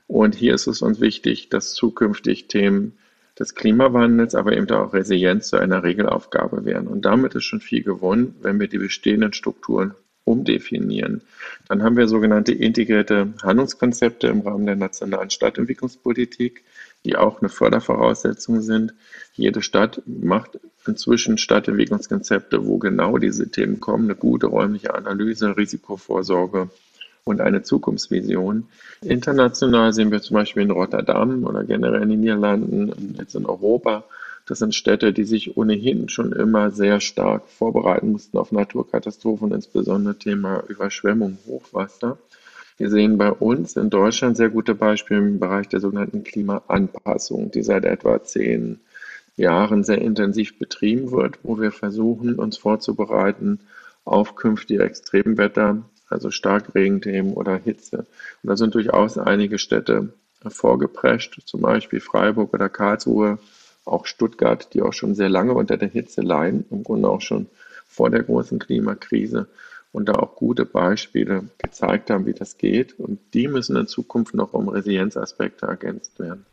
Und 0.06 0.34
hier 0.34 0.54
ist 0.54 0.66
es 0.66 0.80
uns 0.80 0.98
wichtig, 0.98 1.50
dass 1.50 1.74
zukünftig 1.74 2.48
Themen 2.48 2.94
des 3.38 3.54
Klimawandels, 3.54 4.34
aber 4.34 4.56
eben 4.56 4.70
auch 4.70 4.94
Resilienz 4.94 5.48
zu 5.48 5.58
einer 5.58 5.82
Regelaufgabe 5.82 6.64
werden. 6.64 6.88
Und 6.88 7.04
damit 7.04 7.34
ist 7.34 7.44
schon 7.44 7.60
viel 7.60 7.82
gewonnen, 7.82 8.34
wenn 8.40 8.58
wir 8.58 8.68
die 8.68 8.78
bestehenden 8.78 9.34
Strukturen 9.34 9.92
umdefinieren. 10.24 11.22
Dann 11.68 11.82
haben 11.82 11.96
wir 11.96 12.08
sogenannte 12.08 12.52
integrierte 12.52 13.34
Handlungskonzepte 13.42 14.26
im 14.28 14.40
Rahmen 14.40 14.66
der 14.66 14.76
nationalen 14.76 15.30
Stadtentwicklungspolitik, 15.30 16.64
die 17.04 17.16
auch 17.16 17.40
eine 17.40 17.48
Fördervoraussetzung 17.48 18.62
sind. 18.62 18.94
Jede 19.34 19.62
Stadt 19.62 20.02
macht 20.06 20.58
inzwischen 20.86 21.38
Stadtentwicklungskonzepte, 21.38 22.66
wo 22.66 22.78
genau 22.78 23.18
diese 23.18 23.50
Themen 23.50 23.80
kommen, 23.80 24.04
eine 24.04 24.14
gute 24.14 24.46
räumliche 24.46 24.94
Analyse, 24.94 25.56
Risikovorsorge 25.56 26.70
und 27.24 27.40
eine 27.40 27.62
Zukunftsvision. 27.62 28.66
International 29.02 29.92
sehen 29.92 30.10
wir 30.10 30.20
zum 30.20 30.34
Beispiel 30.34 30.62
in 30.62 30.70
Rotterdam 30.70 31.44
oder 31.44 31.64
generell 31.64 32.02
in 32.02 32.10
den 32.10 32.20
Niederlanden, 32.20 33.16
jetzt 33.18 33.34
in 33.34 33.46
Europa, 33.46 34.04
das 34.46 34.58
sind 34.58 34.74
Städte, 34.74 35.12
die 35.12 35.24
sich 35.24 35.56
ohnehin 35.56 36.08
schon 36.08 36.32
immer 36.32 36.70
sehr 36.70 37.00
stark 37.00 37.48
vorbereiten 37.48 38.12
mussten 38.12 38.36
auf 38.36 38.52
Naturkatastrophen, 38.52 39.52
insbesondere 39.52 40.18
Thema 40.18 40.62
Überschwemmung, 40.68 41.38
Hochwasser. 41.46 42.18
Wir 42.76 42.90
sehen 42.90 43.16
bei 43.16 43.30
uns 43.30 43.76
in 43.76 43.88
Deutschland 43.88 44.36
sehr 44.36 44.50
gute 44.50 44.74
Beispiele 44.74 45.20
im 45.20 45.38
Bereich 45.38 45.68
der 45.68 45.80
sogenannten 45.80 46.24
Klimaanpassung, 46.24 47.50
die 47.52 47.62
seit 47.62 47.84
etwa 47.84 48.22
zehn 48.22 48.80
Jahren 49.36 49.82
sehr 49.82 50.02
intensiv 50.02 50.58
betrieben 50.58 51.10
wird, 51.10 51.38
wo 51.42 51.58
wir 51.58 51.72
versuchen, 51.72 52.34
uns 52.34 52.58
vorzubereiten 52.58 53.60
auf 54.04 54.36
künftige 54.36 54.82
Extremwetter, 54.82 55.82
also 56.08 56.30
Starkregenthemen 56.30 57.32
oder 57.32 57.56
Hitze. 57.56 58.06
Und 58.42 58.50
da 58.50 58.56
sind 58.56 58.74
durchaus 58.74 59.16
einige 59.16 59.58
Städte 59.58 60.12
vorgeprescht, 60.46 61.40
zum 61.46 61.62
Beispiel 61.62 62.00
Freiburg 62.00 62.52
oder 62.52 62.68
Karlsruhe, 62.68 63.38
auch 63.84 64.06
Stuttgart, 64.06 64.72
die 64.74 64.82
auch 64.82 64.92
schon 64.92 65.14
sehr 65.14 65.28
lange 65.28 65.54
unter 65.54 65.76
der 65.76 65.88
Hitze 65.88 66.20
leiden, 66.22 66.64
im 66.70 66.82
Grunde 66.82 67.08
auch 67.08 67.20
schon 67.20 67.46
vor 67.86 68.10
der 68.10 68.22
großen 68.22 68.58
Klimakrise 68.58 69.46
und 69.92 70.08
da 70.08 70.14
auch 70.14 70.34
gute 70.34 70.64
Beispiele 70.64 71.44
gezeigt 71.58 72.10
haben, 72.10 72.26
wie 72.26 72.32
das 72.32 72.58
geht. 72.58 72.98
Und 72.98 73.20
die 73.32 73.46
müssen 73.46 73.76
in 73.76 73.86
Zukunft 73.86 74.34
noch 74.34 74.52
um 74.52 74.68
Resilienzaspekte 74.68 75.66
ergänzt 75.66 76.18
werden. 76.18 76.44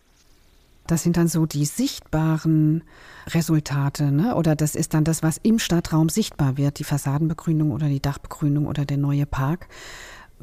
Das 0.88 1.04
sind 1.04 1.17
dann 1.17 1.28
so 1.28 1.46
die 1.46 1.65
sichtbaren 1.65 2.84
Resultate, 3.28 4.12
ne? 4.12 4.36
Oder 4.36 4.56
das 4.56 4.76
ist 4.76 4.94
dann 4.94 5.04
das, 5.04 5.24
was 5.24 5.39
im 5.41 5.58
Stadtraum 5.58 6.10
sichtbar 6.10 6.58
wird, 6.58 6.80
die 6.80 6.84
Fassadenbegrünung 6.84 7.72
oder 7.72 7.88
die 7.88 8.02
Dachbegrünung 8.02 8.67
oder 8.67 8.86
der 8.86 8.98
neue 8.98 9.26
Park 9.26 9.67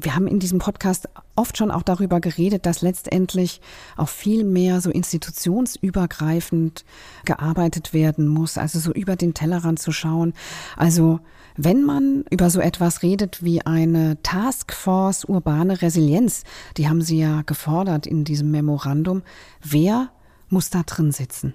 wir 0.01 0.15
haben 0.15 0.27
in 0.27 0.39
diesem 0.39 0.59
Podcast 0.59 1.09
oft 1.35 1.57
schon 1.57 1.71
auch 1.71 1.83
darüber 1.83 2.19
geredet, 2.19 2.65
dass 2.65 2.81
letztendlich 2.81 3.61
auch 3.97 4.09
viel 4.09 4.43
mehr 4.43 4.81
so 4.81 4.89
institutionsübergreifend 4.89 6.85
gearbeitet 7.25 7.93
werden 7.93 8.27
muss, 8.27 8.57
also 8.57 8.79
so 8.79 8.91
über 8.91 9.15
den 9.15 9.33
Tellerrand 9.33 9.79
zu 9.79 9.91
schauen. 9.91 10.33
Also 10.75 11.19
wenn 11.55 11.83
man 11.83 12.23
über 12.29 12.49
so 12.49 12.61
etwas 12.61 13.03
redet 13.03 13.43
wie 13.43 13.65
eine 13.65 14.21
Taskforce 14.23 15.25
urbane 15.25 15.81
Resilienz, 15.81 16.43
die 16.77 16.87
haben 16.87 17.01
Sie 17.01 17.19
ja 17.19 17.41
gefordert 17.41 18.07
in 18.07 18.23
diesem 18.23 18.51
Memorandum, 18.51 19.23
wer 19.61 20.09
muss 20.49 20.69
da 20.69 20.83
drin 20.83 21.11
sitzen? 21.11 21.53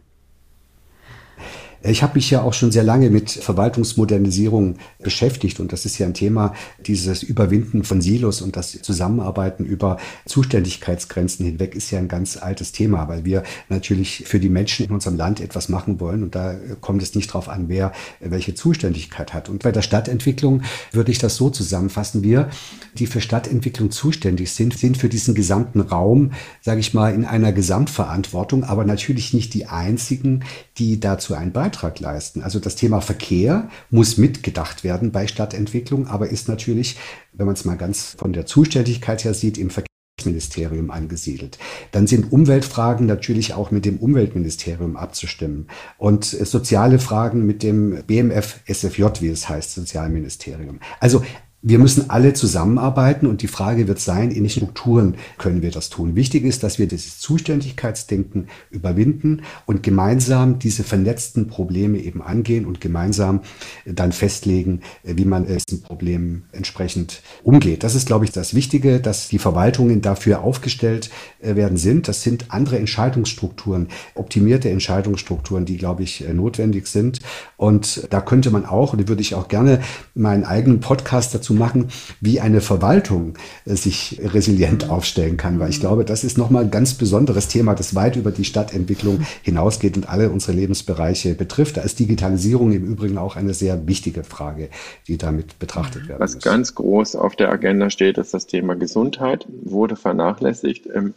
Ich 1.86 2.02
habe 2.02 2.14
mich 2.14 2.30
ja 2.30 2.40
auch 2.40 2.54
schon 2.54 2.72
sehr 2.72 2.82
lange 2.82 3.10
mit 3.10 3.30
Verwaltungsmodernisierung 3.30 4.76
beschäftigt 5.02 5.60
und 5.60 5.70
das 5.70 5.84
ist 5.84 5.98
ja 5.98 6.06
ein 6.06 6.14
Thema, 6.14 6.54
dieses 6.86 7.22
Überwinden 7.22 7.84
von 7.84 8.00
Silos 8.00 8.40
und 8.40 8.56
das 8.56 8.80
Zusammenarbeiten 8.80 9.66
über 9.66 9.98
Zuständigkeitsgrenzen 10.24 11.44
hinweg 11.44 11.74
ist 11.74 11.90
ja 11.90 11.98
ein 11.98 12.08
ganz 12.08 12.38
altes 12.38 12.72
Thema, 12.72 13.06
weil 13.08 13.26
wir 13.26 13.42
natürlich 13.68 14.24
für 14.26 14.40
die 14.40 14.48
Menschen 14.48 14.86
in 14.86 14.92
unserem 14.92 15.18
Land 15.18 15.40
etwas 15.40 15.68
machen 15.68 16.00
wollen 16.00 16.22
und 16.22 16.34
da 16.34 16.54
kommt 16.80 17.02
es 17.02 17.14
nicht 17.14 17.28
darauf 17.28 17.50
an, 17.50 17.68
wer 17.68 17.92
welche 18.18 18.54
Zuständigkeit 18.54 19.34
hat. 19.34 19.50
Und 19.50 19.62
bei 19.62 19.70
der 19.70 19.82
Stadtentwicklung 19.82 20.62
würde 20.90 21.12
ich 21.12 21.18
das 21.18 21.36
so 21.36 21.50
zusammenfassen. 21.50 22.22
Wir, 22.22 22.48
die 22.94 23.06
für 23.06 23.20
Stadtentwicklung 23.20 23.90
zuständig 23.90 24.52
sind, 24.52 24.78
sind 24.78 24.96
für 24.96 25.10
diesen 25.10 25.34
gesamten 25.34 25.82
Raum, 25.82 26.30
sage 26.62 26.80
ich 26.80 26.94
mal, 26.94 27.12
in 27.12 27.26
einer 27.26 27.52
Gesamtverantwortung, 27.52 28.64
aber 28.64 28.86
natürlich 28.86 29.34
nicht 29.34 29.52
die 29.52 29.66
einzigen, 29.66 30.44
die 30.78 30.98
dazu 30.98 31.34
einen 31.34 31.52
Beitrag 31.52 31.73
Beitrag 31.74 31.98
leisten. 32.00 32.42
Also 32.42 32.60
das 32.60 32.76
Thema 32.76 33.00
Verkehr 33.00 33.68
muss 33.90 34.16
mitgedacht 34.16 34.84
werden 34.84 35.10
bei 35.10 35.26
Stadtentwicklung, 35.26 36.06
aber 36.06 36.28
ist 36.28 36.48
natürlich, 36.48 36.96
wenn 37.32 37.46
man 37.46 37.54
es 37.54 37.64
mal 37.64 37.76
ganz 37.76 38.14
von 38.16 38.32
der 38.32 38.46
Zuständigkeit 38.46 39.24
her 39.24 39.34
sieht, 39.34 39.58
im 39.58 39.70
Verkehrsministerium 39.70 40.90
angesiedelt. 40.92 41.58
Dann 41.90 42.06
sind 42.06 42.32
Umweltfragen 42.32 43.06
natürlich 43.06 43.54
auch 43.54 43.72
mit 43.72 43.84
dem 43.84 43.98
Umweltministerium 43.98 44.96
abzustimmen 44.96 45.66
und 45.98 46.24
soziale 46.24 47.00
Fragen 47.00 47.44
mit 47.44 47.64
dem 47.64 48.04
BMF 48.06 48.60
SFJ, 48.66 49.04
wie 49.20 49.28
es 49.28 49.48
heißt, 49.48 49.74
Sozialministerium. 49.74 50.78
Also 51.00 51.24
wir 51.66 51.78
müssen 51.78 52.10
alle 52.10 52.34
zusammenarbeiten 52.34 53.26
und 53.26 53.40
die 53.40 53.48
Frage 53.48 53.88
wird 53.88 53.98
sein, 53.98 54.30
in 54.30 54.42
welchen 54.42 54.60
Strukturen 54.60 55.14
können 55.38 55.62
wir 55.62 55.70
das 55.70 55.88
tun. 55.88 56.14
Wichtig 56.14 56.44
ist, 56.44 56.62
dass 56.62 56.78
wir 56.78 56.86
dieses 56.86 57.20
Zuständigkeitsdenken 57.20 58.48
überwinden 58.70 59.40
und 59.64 59.82
gemeinsam 59.82 60.58
diese 60.58 60.84
vernetzten 60.84 61.48
Probleme 61.48 61.98
eben 61.98 62.20
angehen 62.20 62.66
und 62.66 62.82
gemeinsam 62.82 63.40
dann 63.86 64.12
festlegen, 64.12 64.82
wie 65.04 65.24
man 65.24 65.46
es 65.46 65.64
diesen 65.64 65.82
Problemen 65.82 66.44
entsprechend 66.52 67.22
umgeht. 67.42 67.82
Das 67.82 67.94
ist, 67.94 68.06
glaube 68.06 68.26
ich, 68.26 68.30
das 68.30 68.52
Wichtige, 68.52 69.00
dass 69.00 69.28
die 69.28 69.38
Verwaltungen 69.38 70.02
dafür 70.02 70.42
aufgestellt 70.42 71.08
äh, 71.40 71.56
werden 71.56 71.78
sind. 71.78 72.08
Das 72.08 72.22
sind 72.22 72.50
andere 72.50 72.78
Entscheidungsstrukturen, 72.78 73.88
optimierte 74.14 74.68
Entscheidungsstrukturen, 74.68 75.64
die, 75.64 75.78
glaube 75.78 76.02
ich, 76.02 76.28
äh, 76.28 76.34
notwendig 76.34 76.88
sind. 76.88 77.20
Und 77.56 78.06
da 78.10 78.20
könnte 78.20 78.50
man 78.50 78.66
auch, 78.66 78.92
und 78.92 79.08
würde 79.08 79.22
ich 79.22 79.34
auch 79.34 79.48
gerne 79.48 79.80
meinen 80.14 80.44
eigenen 80.44 80.80
Podcast 80.80 81.34
dazu 81.34 81.53
machen, 81.56 81.88
wie 82.20 82.40
eine 82.40 82.60
Verwaltung 82.60 83.34
äh, 83.64 83.74
sich 83.76 84.20
resilient 84.22 84.90
aufstellen 84.90 85.36
kann. 85.36 85.58
Weil 85.58 85.70
ich 85.70 85.80
glaube, 85.80 86.04
das 86.04 86.24
ist 86.24 86.38
nochmal 86.38 86.64
ein 86.64 86.70
ganz 86.70 86.94
besonderes 86.94 87.48
Thema, 87.48 87.74
das 87.74 87.94
weit 87.94 88.16
über 88.16 88.30
die 88.30 88.44
Stadtentwicklung 88.44 89.24
hinausgeht 89.42 89.96
und 89.96 90.08
alle 90.08 90.30
unsere 90.30 90.52
Lebensbereiche 90.52 91.34
betrifft. 91.34 91.76
Da 91.76 91.82
ist 91.82 91.98
Digitalisierung 91.98 92.72
im 92.72 92.84
Übrigen 92.84 93.18
auch 93.18 93.36
eine 93.36 93.54
sehr 93.54 93.86
wichtige 93.86 94.24
Frage, 94.24 94.68
die 95.08 95.18
damit 95.18 95.58
betrachtet 95.58 96.08
werden 96.08 96.20
Was 96.20 96.34
muss. 96.34 96.44
ganz 96.44 96.74
groß 96.74 97.16
auf 97.16 97.36
der 97.36 97.50
Agenda 97.50 97.90
steht, 97.90 98.18
ist 98.18 98.34
das 98.34 98.46
Thema 98.46 98.74
Gesundheit, 98.74 99.46
wurde 99.62 99.96
vernachlässigt 99.96 100.86
in 100.86 101.14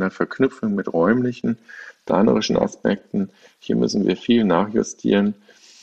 der 0.00 0.10
Verknüpfung 0.10 0.74
mit 0.74 0.92
räumlichen, 0.92 1.58
planerischen 2.06 2.56
Aspekten. 2.56 3.30
Hier 3.58 3.76
müssen 3.76 4.06
wir 4.06 4.16
viel 4.16 4.44
nachjustieren, 4.44 5.34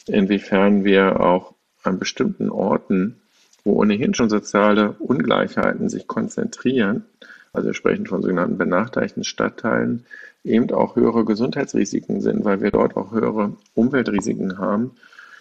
inwiefern 0.08 0.84
wir 0.84 1.20
auch 1.20 1.54
an 1.84 2.00
bestimmten 2.00 2.50
Orten 2.50 3.22
wo 3.66 3.74
ohnehin 3.82 4.14
schon 4.14 4.30
soziale 4.30 4.94
Ungleichheiten 5.00 5.90
sich 5.90 6.08
konzentrieren, 6.08 7.04
also 7.52 7.68
wir 7.68 7.74
sprechen 7.74 8.06
von 8.06 8.22
sogenannten 8.22 8.58
benachteiligten 8.58 9.24
Stadtteilen, 9.24 10.06
eben 10.44 10.72
auch 10.72 10.96
höhere 10.96 11.26
Gesundheitsrisiken 11.26 12.22
sind, 12.22 12.46
weil 12.46 12.62
wir 12.62 12.72
dort 12.72 12.96
auch 12.96 13.12
höhere 13.12 13.54
Umweltrisiken 13.74 14.60
haben, 14.60 14.92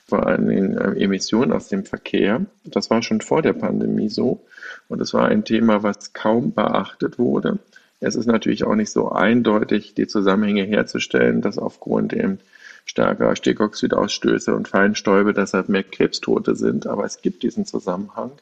vor 0.07 0.27
allem 0.27 0.51
in 0.51 0.77
äh, 0.77 0.93
Emissionen 0.93 1.53
aus 1.53 1.69
dem 1.69 1.85
Verkehr. 1.85 2.47
Das 2.65 2.91
war 2.91 3.03
schon 3.03 3.21
vor 3.21 3.43
der 3.43 3.53
Pandemie 3.53 4.09
so 4.09 4.45
und 4.89 5.01
es 5.01 5.13
war 5.13 5.27
ein 5.27 5.45
Thema, 5.45 5.83
was 5.83 6.13
kaum 6.13 6.53
beachtet 6.53 7.19
wurde. 7.19 7.59
Es 8.01 8.17
ist 8.17 8.27
natürlich 8.27 8.65
auch 8.65 8.75
nicht 8.75 8.91
so 8.91 9.11
eindeutig, 9.11 9.95
die 9.95 10.07
Zusammenhänge 10.07 10.65
herzustellen, 10.65 11.41
dass 11.41 11.59
aufgrund 11.59 12.13
eben 12.13 12.39
stärker 12.85 13.35
Stickoxidausstöße 13.35 14.55
und 14.55 14.69
Feinstäube, 14.69 15.33
deshalb 15.33 15.69
mehr 15.69 15.83
Krebstote 15.83 16.55
sind. 16.55 16.87
Aber 16.87 17.05
es 17.05 17.23
gibt 17.23 17.43
diesen 17.43 17.67
Zusammenhang. 17.67 18.33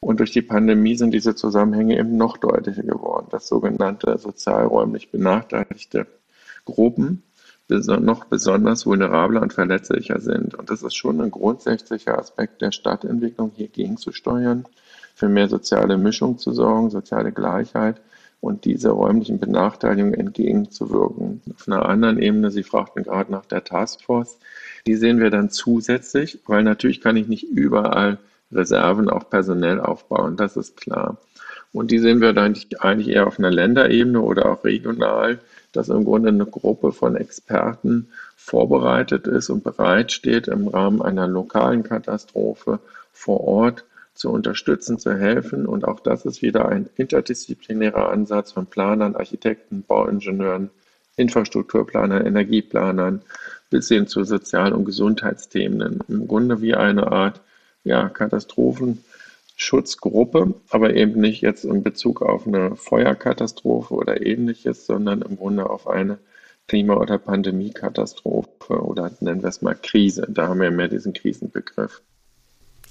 Und 0.00 0.20
durch 0.20 0.30
die 0.30 0.42
Pandemie 0.42 0.96
sind 0.96 1.12
diese 1.12 1.34
Zusammenhänge 1.34 1.98
eben 1.98 2.16
noch 2.16 2.36
deutlicher 2.36 2.82
geworden, 2.82 3.28
dass 3.30 3.48
sogenannte 3.48 4.18
sozialräumlich 4.18 5.10
benachteiligte 5.10 6.06
Gruppen 6.64 7.22
noch 7.68 8.26
besonders 8.26 8.86
vulnerabler 8.86 9.42
und 9.42 9.52
verletzlicher 9.52 10.20
sind. 10.20 10.54
Und 10.54 10.70
das 10.70 10.82
ist 10.82 10.94
schon 10.94 11.20
ein 11.20 11.32
grundsätzlicher 11.32 12.16
Aspekt 12.16 12.62
der 12.62 12.70
Stadtentwicklung, 12.70 13.52
hier 13.56 13.68
gegenzusteuern, 13.68 14.66
für 15.14 15.28
mehr 15.28 15.48
soziale 15.48 15.96
Mischung 15.98 16.38
zu 16.38 16.52
sorgen, 16.52 16.90
soziale 16.90 17.32
Gleichheit 17.32 18.00
und 18.40 18.64
diese 18.64 18.90
räumlichen 18.90 19.38
Benachteiligungen 19.38 20.14
entgegenzuwirken. 20.14 21.42
Auf 21.54 21.66
einer 21.66 21.86
anderen 21.88 22.18
Ebene, 22.18 22.50
Sie 22.50 22.62
fragten 22.62 23.02
gerade 23.02 23.32
nach 23.32 23.46
der 23.46 23.64
Taskforce, 23.64 24.38
die 24.86 24.94
sehen 24.94 25.18
wir 25.18 25.30
dann 25.30 25.50
zusätzlich, 25.50 26.40
weil 26.46 26.62
natürlich 26.62 27.00
kann 27.00 27.16
ich 27.16 27.28
nicht 27.28 27.44
überall 27.44 28.18
Reserven 28.52 29.08
auch 29.08 29.28
personell 29.28 29.80
aufbauen, 29.80 30.36
das 30.36 30.56
ist 30.56 30.76
klar. 30.76 31.18
Und 31.72 31.90
die 31.90 31.98
sehen 31.98 32.20
wir 32.20 32.32
dann 32.32 32.56
eigentlich 32.78 33.08
eher 33.08 33.26
auf 33.26 33.38
einer 33.38 33.50
Länderebene 33.50 34.20
oder 34.20 34.50
auch 34.50 34.64
regional, 34.64 35.40
dass 35.72 35.88
im 35.88 36.04
Grunde 36.04 36.28
eine 36.28 36.46
Gruppe 36.46 36.92
von 36.92 37.16
Experten 37.16 38.08
vorbereitet 38.36 39.26
ist 39.26 39.50
und 39.50 39.64
bereitsteht, 39.64 40.48
im 40.48 40.68
Rahmen 40.68 41.02
einer 41.02 41.26
lokalen 41.26 41.82
Katastrophe 41.82 42.78
vor 43.12 43.40
Ort 43.40 43.84
zu 44.16 44.30
unterstützen, 44.30 44.98
zu 44.98 45.14
helfen. 45.14 45.66
Und 45.66 45.86
auch 45.86 46.00
das 46.00 46.24
ist 46.24 46.42
wieder 46.42 46.68
ein 46.68 46.88
interdisziplinärer 46.96 48.08
Ansatz 48.08 48.50
von 48.52 48.66
Planern, 48.66 49.14
Architekten, 49.14 49.82
Bauingenieuren, 49.82 50.70
Infrastrukturplanern, 51.16 52.26
Energieplanern 52.26 53.22
bis 53.70 53.88
hin 53.88 54.06
zu 54.06 54.22
Sozial- 54.24 54.72
und 54.72 54.84
Gesundheitsthemen. 54.84 56.00
Im 56.08 56.28
Grunde 56.28 56.60
wie 56.60 56.74
eine 56.74 57.10
Art 57.12 57.40
ja, 57.84 58.08
Katastrophenschutzgruppe, 58.08 60.54
aber 60.70 60.94
eben 60.94 61.20
nicht 61.20 61.42
jetzt 61.42 61.64
in 61.64 61.82
Bezug 61.82 62.22
auf 62.22 62.46
eine 62.46 62.76
Feuerkatastrophe 62.76 63.94
oder 63.94 64.24
ähnliches, 64.24 64.86
sondern 64.86 65.22
im 65.22 65.36
Grunde 65.36 65.68
auf 65.70 65.88
eine 65.88 66.18
Klima- 66.68 66.96
oder 66.96 67.18
Pandemiekatastrophe 67.18 68.80
oder 68.80 69.10
nennen 69.20 69.42
wir 69.42 69.48
es 69.48 69.62
mal 69.62 69.76
Krise. 69.80 70.26
Da 70.28 70.48
haben 70.48 70.60
wir 70.60 70.72
mehr 70.72 70.88
diesen 70.88 71.12
Krisenbegriff. 71.12 72.02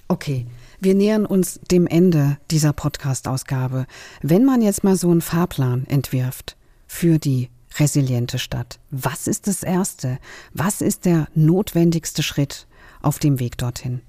Okay, 0.08 0.46
wir 0.80 0.94
nähern 0.94 1.26
uns 1.26 1.60
dem 1.72 1.88
Ende 1.88 2.38
dieser 2.52 2.74
Podcast-Ausgabe. 2.74 3.88
Wenn 4.22 4.46
man 4.46 4.62
jetzt 4.62 4.84
mal 4.84 4.96
so 4.96 5.10
einen 5.10 5.22
Fahrplan 5.22 5.88
entwirft 5.88 6.56
für 6.86 7.18
die 7.18 7.50
resiliente 7.80 8.38
Stadt, 8.38 8.80
was 8.91 9.28
ist 9.28 9.48
das 9.48 9.63
Erste? 9.63 10.20
Was 10.54 10.82
ist 10.82 11.06
der 11.06 11.28
notwendigste 11.34 12.22
Schritt 12.22 12.68
auf 13.02 13.18
dem 13.18 13.39
Weg 13.39 13.58
dorthin? 13.58 14.02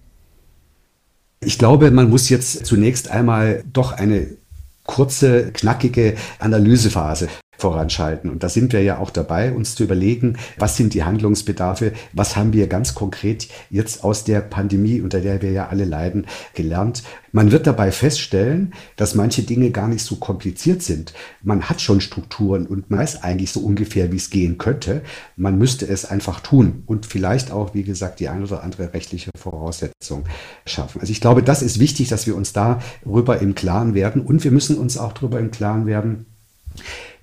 Ich 1.41 1.59
glaube, 1.59 1.91
man 1.91 2.11
muss 2.11 2.29
jetzt 2.29 2.67
zunächst 2.67 3.11
einmal 3.11 3.65
doch 3.73 3.93
eine 3.93 4.37
kurze, 4.85 5.51
knackige 5.53 6.17
Analysephase 6.39 7.29
voranschalten. 7.59 8.31
Und 8.31 8.43
da 8.43 8.49
sind 8.49 8.73
wir 8.73 8.83
ja 8.83 8.99
auch 8.99 9.11
dabei, 9.11 9.53
uns 9.53 9.75
zu 9.75 9.85
überlegen, 9.85 10.37
was 10.59 10.77
sind 10.77 10.95
die 10.95 11.05
Handlungsbedarfe, 11.05 11.93
was 12.13 12.37
haben 12.37 12.53
wir 12.53 12.67
ganz 12.67 12.95
konkret 12.95 13.49
jetzt 13.71 14.05
aus 14.05 14.25
der 14.25 14.41
Pandemie, 14.41 15.01
unter 15.01 15.21
der 15.21 15.43
wir 15.43 15.53
ja 15.53 15.69
alle 15.69 15.85
leiden, 15.85 16.27
gelernt. 16.55 17.03
Man 17.33 17.53
wird 17.53 17.67
dabei 17.67 17.93
feststellen, 17.93 18.73
dass 18.97 19.15
manche 19.15 19.43
Dinge 19.43 19.71
gar 19.71 19.89
nicht 19.89 20.05
so 20.05 20.17
kompliziert 20.17 20.83
sind. 20.83 21.13
Man 21.43 21.69
hat 21.69 21.81
schon 21.81 22.01
Strukturen 22.01 22.67
und 22.67 22.91
man 22.91 23.01
weiß 23.01 23.23
eigentlich 23.23 23.53
so 23.53 23.61
ungefähr, 23.61 24.11
wie 24.11 24.17
es 24.17 24.31
gehen 24.31 24.59
könnte. 24.59 25.03
Man 25.37 25.59
müsste 25.59 25.87
es 25.87 26.05
einfach 26.05 26.41
tun 26.41 26.83
und 26.87 27.07
vielleicht 27.07 27.51
auch, 27.51 27.75
wie 27.75 27.83
gesagt, 27.83 28.21
die 28.21 28.29
ein 28.29 28.43
oder 28.43 28.63
andere 28.63 28.95
rechtliche 28.95 29.31
Voraussetzung 29.39 30.25
schaffen. 30.65 31.01
Also 31.01 31.13
ich 31.13 31.21
glaube, 31.21 31.43
das 31.43 31.63
ist 31.63 31.79
wichtig, 31.79 32.09
dass 32.09 32.27
wir 32.27 32.35
uns 32.35 32.53
darüber 32.53 33.39
im 33.41 33.55
Klaren 33.55 33.95
werden 33.95 34.23
und 34.23 34.43
wir 34.43 34.51
müssen 34.51 34.77
uns 34.79 34.99
auch 34.99 35.13
darüber 35.13 35.39
im 35.39 35.51
Klaren 35.51 35.87
werden, 35.87 36.27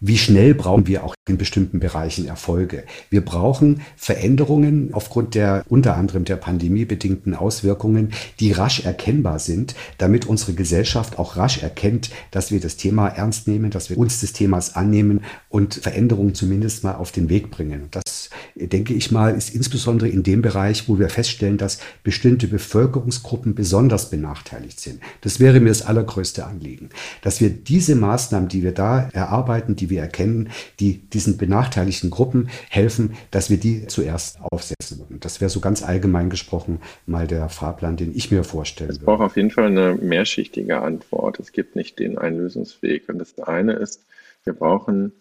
wie 0.06 0.18
schnell 0.18 0.54
brauchen 0.54 0.86
wir 0.86 1.06
auch 1.06 1.16
in 1.30 1.38
bestimmten 1.38 1.80
Bereichen 1.80 2.28
Erfolge. 2.28 2.84
Wir 3.10 3.24
brauchen 3.24 3.80
Veränderungen 3.96 4.90
aufgrund 4.92 5.34
der 5.34 5.64
unter 5.70 5.96
anderem 5.96 6.26
der 6.26 6.36
pandemiebedingten 6.36 7.34
Auswirkungen, 7.34 8.12
die 8.42 8.52
rasch 8.52 8.84
erkennbar 8.84 9.40
sind, 9.40 9.76
damit 9.98 10.26
unsere 10.26 10.54
Gesellschaft 10.54 11.18
auch 11.18 11.38
rasch 11.38 11.64
erkennt, 11.64 12.10
dass 12.32 12.52
wir 12.52 12.60
das 12.60 12.76
Thema 12.76 13.08
ernst 13.08 13.48
nehmen, 13.48 13.72
dass 13.72 13.90
wir 13.90 13.98
uns 13.98 14.20
des 14.20 14.34
Themas 14.34 14.76
annehmen 14.76 15.22
und 15.48 15.76
Veränderungen 15.76 16.36
zumindest 16.36 16.84
mal 16.84 16.96
auf 16.96 17.14
den 17.14 17.30
Weg 17.30 17.50
bringen. 17.50 17.88
Das, 17.92 18.30
denke 18.56 18.94
ich 18.94 19.10
mal, 19.10 19.34
ist 19.34 19.56
insbesondere 19.56 20.10
in 20.10 20.24
dem 20.24 20.42
Bereich, 20.42 20.90
wo 20.90 21.00
wir 21.00 21.08
feststellen, 21.08 21.58
dass 21.58 21.80
bestimmte 22.04 22.50
Bevölkerungsgruppen 22.50 23.56
besonders 23.56 24.10
benachteiligt 24.10 24.82
sind. 24.82 25.00
Das 25.22 25.40
wäre 25.40 25.62
mir 25.62 25.70
das 25.70 25.84
allergrößte 25.84 26.46
Anliegen, 26.46 26.90
dass 27.22 27.40
wir 27.40 27.50
diese 27.50 27.96
Maßnahmen, 27.96 28.50
die 28.50 28.64
wir 28.64 28.74
da 28.74 29.08
erarbeiten, 29.14 29.78
die 29.78 29.90
wir 29.90 29.93
erkennen, 29.98 30.50
die 30.80 30.98
diesen 30.98 31.38
benachteiligten 31.38 32.10
Gruppen 32.10 32.50
helfen, 32.70 33.16
dass 33.32 33.50
wir 33.50 33.58
die 33.58 33.88
zuerst 33.88 34.40
aufsetzen 34.42 35.00
würden. 35.00 35.20
Das 35.20 35.42
wäre 35.42 35.50
so 35.50 35.60
ganz 35.60 35.84
allgemein 35.84 36.30
gesprochen 36.30 36.80
mal 37.06 37.28
der 37.28 37.50
Fahrplan, 37.50 37.98
den 37.98 38.16
ich 38.16 38.32
mir 38.32 38.44
vorstelle. 38.44 38.92
Es 38.92 39.00
braucht 39.00 39.22
auf 39.22 39.36
jeden 39.36 39.52
Fall 39.52 39.68
eine 39.68 39.96
mehrschichtige 39.96 40.82
Antwort. 40.82 41.40
Es 41.40 41.52
gibt 41.52 41.76
nicht 41.76 42.00
den 42.00 42.18
einen 42.18 42.38
Lösungsweg. 42.38 43.10
Und 43.10 43.20
das 43.20 43.38
eine 43.40 43.74
ist, 43.74 44.02
wir 44.44 44.54
brauchen 44.54 45.14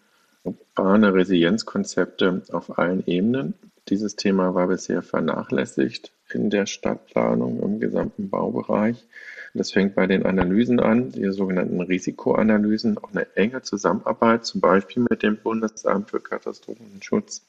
urbane 0.43 1.13
Resilienzkonzepte 1.13 2.43
auf 2.51 2.77
allen 2.77 3.05
Ebenen. 3.05 3.53
Dieses 3.89 4.15
Thema 4.15 4.55
war 4.55 4.67
bisher 4.67 5.01
vernachlässigt 5.01 6.11
in 6.33 6.49
der 6.49 6.65
Stadtplanung 6.65 7.61
im 7.61 7.79
gesamten 7.79 8.29
Baubereich. 8.29 9.03
Das 9.55 9.71
fängt 9.71 9.93
bei 9.93 10.07
den 10.07 10.25
Analysen 10.25 10.79
an, 10.79 11.11
die 11.11 11.29
sogenannten 11.31 11.79
Risikoanalysen, 11.79 12.97
auch 12.97 13.11
eine 13.11 13.27
enge 13.35 13.61
Zusammenarbeit, 13.61 14.45
zum 14.45 14.61
Beispiel 14.61 15.05
mit 15.07 15.21
dem 15.21 15.37
Bundesamt 15.37 16.09
für 16.09 16.19
Katastrophenschutz 16.19 17.43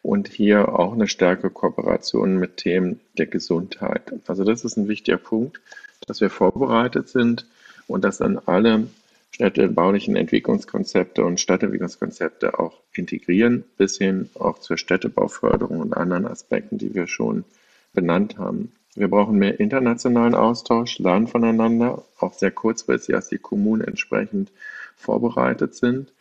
und 0.00 0.28
hier 0.28 0.70
auch 0.70 0.94
eine 0.94 1.08
starke 1.08 1.50
Kooperation 1.50 2.38
mit 2.38 2.56
Themen 2.56 3.00
der 3.18 3.26
Gesundheit. 3.26 4.14
Also 4.26 4.44
das 4.44 4.64
ist 4.64 4.76
ein 4.76 4.88
wichtiger 4.88 5.18
Punkt, 5.18 5.60
dass 6.06 6.22
wir 6.22 6.30
vorbereitet 6.30 7.08
sind 7.08 7.46
und 7.86 8.02
dass 8.02 8.18
dann 8.18 8.38
alle 8.46 8.86
städtebaulichen 9.30 10.16
Entwicklungskonzepte 10.16 11.24
und 11.24 11.40
Stadtentwicklungskonzepte 11.40 12.58
auch 12.58 12.80
integrieren, 12.94 13.64
bis 13.76 13.98
hin 13.98 14.30
auch 14.34 14.58
zur 14.58 14.78
Städtebauförderung 14.78 15.80
und 15.80 15.94
anderen 15.94 16.26
Aspekten, 16.26 16.78
die 16.78 16.94
wir 16.94 17.06
schon 17.06 17.44
benannt 17.92 18.38
haben. 18.38 18.72
Wir 18.94 19.08
brauchen 19.08 19.38
mehr 19.38 19.58
internationalen 19.58 20.34
Austausch, 20.34 20.98
lernen 20.98 21.26
voneinander, 21.26 22.04
auch 22.18 22.34
sehr 22.34 22.50
kurzfristig, 22.50 23.14
als 23.14 23.28
die 23.28 23.38
Kommunen 23.38 23.82
entsprechend 23.82 24.52
vorbereitet 24.96 25.74
sind. 25.74 26.12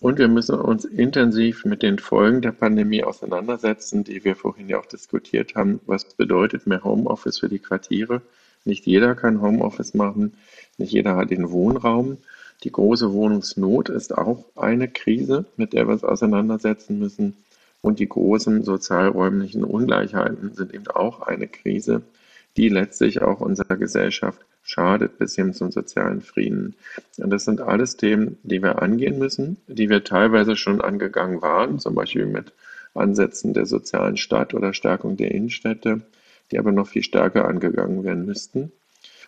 Und 0.00 0.18
wir 0.18 0.28
müssen 0.28 0.54
uns 0.54 0.84
intensiv 0.84 1.64
mit 1.64 1.82
den 1.82 1.98
Folgen 1.98 2.40
der 2.40 2.52
Pandemie 2.52 3.02
auseinandersetzen, 3.02 4.04
die 4.04 4.24
wir 4.24 4.36
vorhin 4.36 4.68
ja 4.68 4.78
auch 4.78 4.86
diskutiert 4.86 5.56
haben. 5.56 5.80
Was 5.86 6.04
bedeutet 6.04 6.66
mehr 6.66 6.84
Homeoffice 6.84 7.40
für 7.40 7.48
die 7.48 7.58
Quartiere? 7.58 8.22
Nicht 8.64 8.86
jeder 8.86 9.14
kann 9.16 9.42
Homeoffice 9.42 9.94
machen, 9.94 10.34
nicht 10.78 10.92
jeder 10.92 11.16
hat 11.16 11.30
den 11.30 11.50
Wohnraum. 11.50 12.18
Die 12.62 12.70
große 12.72 13.12
Wohnungsnot 13.12 13.88
ist 13.88 14.16
auch 14.16 14.44
eine 14.54 14.86
Krise, 14.88 15.46
mit 15.56 15.72
der 15.72 15.88
wir 15.88 15.94
uns 15.94 16.04
auseinandersetzen 16.04 16.98
müssen. 16.98 17.36
Und 17.82 17.98
die 17.98 18.08
großen 18.08 18.62
sozialräumlichen 18.62 19.64
Ungleichheiten 19.64 20.54
sind 20.54 20.74
eben 20.74 20.86
auch 20.88 21.22
eine 21.22 21.48
Krise, 21.48 22.02
die 22.56 22.68
letztlich 22.68 23.22
auch 23.22 23.40
unserer 23.40 23.76
Gesellschaft 23.76 24.40
schadet 24.62 25.18
bis 25.18 25.34
hin 25.34 25.54
zum 25.54 25.70
sozialen 25.70 26.20
Frieden. 26.20 26.74
Und 27.18 27.30
das 27.30 27.44
sind 27.44 27.60
alles 27.60 27.96
Themen, 27.96 28.38
die 28.42 28.62
wir 28.62 28.82
angehen 28.82 29.18
müssen, 29.18 29.56
die 29.66 29.88
wir 29.88 30.04
teilweise 30.04 30.56
schon 30.56 30.80
angegangen 30.80 31.42
waren, 31.42 31.78
zum 31.78 31.94
Beispiel 31.94 32.26
mit 32.26 32.52
Ansätzen 32.94 33.54
der 33.54 33.66
sozialen 33.66 34.16
Stadt 34.16 34.54
oder 34.54 34.74
Stärkung 34.74 35.16
der 35.16 35.30
Innenstädte, 35.30 36.02
die 36.50 36.58
aber 36.58 36.72
noch 36.72 36.88
viel 36.88 37.02
stärker 37.02 37.46
angegangen 37.46 38.04
werden 38.04 38.26
müssten. 38.26 38.72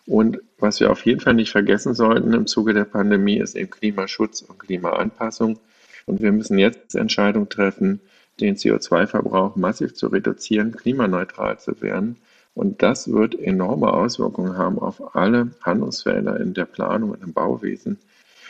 Und 0.05 0.39
was 0.59 0.81
wir 0.81 0.91
auf 0.91 1.05
jeden 1.05 1.21
Fall 1.21 1.33
nicht 1.33 1.51
vergessen 1.51 1.93
sollten 1.93 2.33
im 2.33 2.45
Zuge 2.45 2.73
der 2.73 2.83
Pandemie 2.83 3.37
ist 3.37 3.55
eben 3.55 3.69
Klimaschutz 3.69 4.41
und 4.41 4.59
Klimaanpassung. 4.59 5.59
Und 6.05 6.21
wir 6.21 6.33
müssen 6.33 6.57
jetzt 6.57 6.95
Entscheidungen 6.95 7.47
treffen, 7.47 8.01
den 8.41 8.55
CO2-Verbrauch 8.55 9.55
massiv 9.55 9.93
zu 9.93 10.07
reduzieren, 10.07 10.75
klimaneutral 10.75 11.57
zu 11.59 11.81
werden 11.81 12.17
und 12.55 12.83
das 12.83 13.11
wird 13.11 13.35
enorme 13.35 13.91
Auswirkungen 13.93 14.57
haben 14.57 14.79
auf 14.79 15.15
alle 15.15 15.49
Handlungsfelder 15.61 16.39
in 16.39 16.53
der 16.53 16.65
Planung 16.65 17.11
und 17.11 17.23
im 17.23 17.33
Bauwesen. 17.33 17.97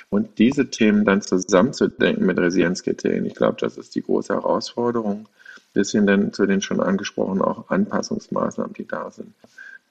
Und 0.09 0.37
diese 0.37 0.69
Themen 0.69 1.05
dann 1.05 1.21
zusammenzudenken 1.21 2.25
mit 2.25 2.37
Resilienzkriterien, 2.37 3.25
ich 3.25 3.33
glaube, 3.33 3.57
das 3.59 3.77
ist 3.77 3.95
die 3.95 4.03
große 4.03 4.33
Herausforderung, 4.33 5.27
bis 5.73 5.91
hin 5.91 6.05
dann 6.05 6.33
zu 6.33 6.45
den 6.45 6.61
schon 6.61 6.81
angesprochenen 6.81 7.41
auch 7.41 7.69
Anpassungsmaßnahmen, 7.69 8.73
die 8.73 8.87
da 8.87 9.09
sind. 9.09 9.33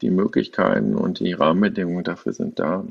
Die 0.00 0.10
Möglichkeiten 0.10 0.94
und 0.94 1.18
die 1.18 1.32
Rahmenbedingungen 1.32 2.04
dafür 2.04 2.32
sind 2.32 2.58
da. 2.58 2.84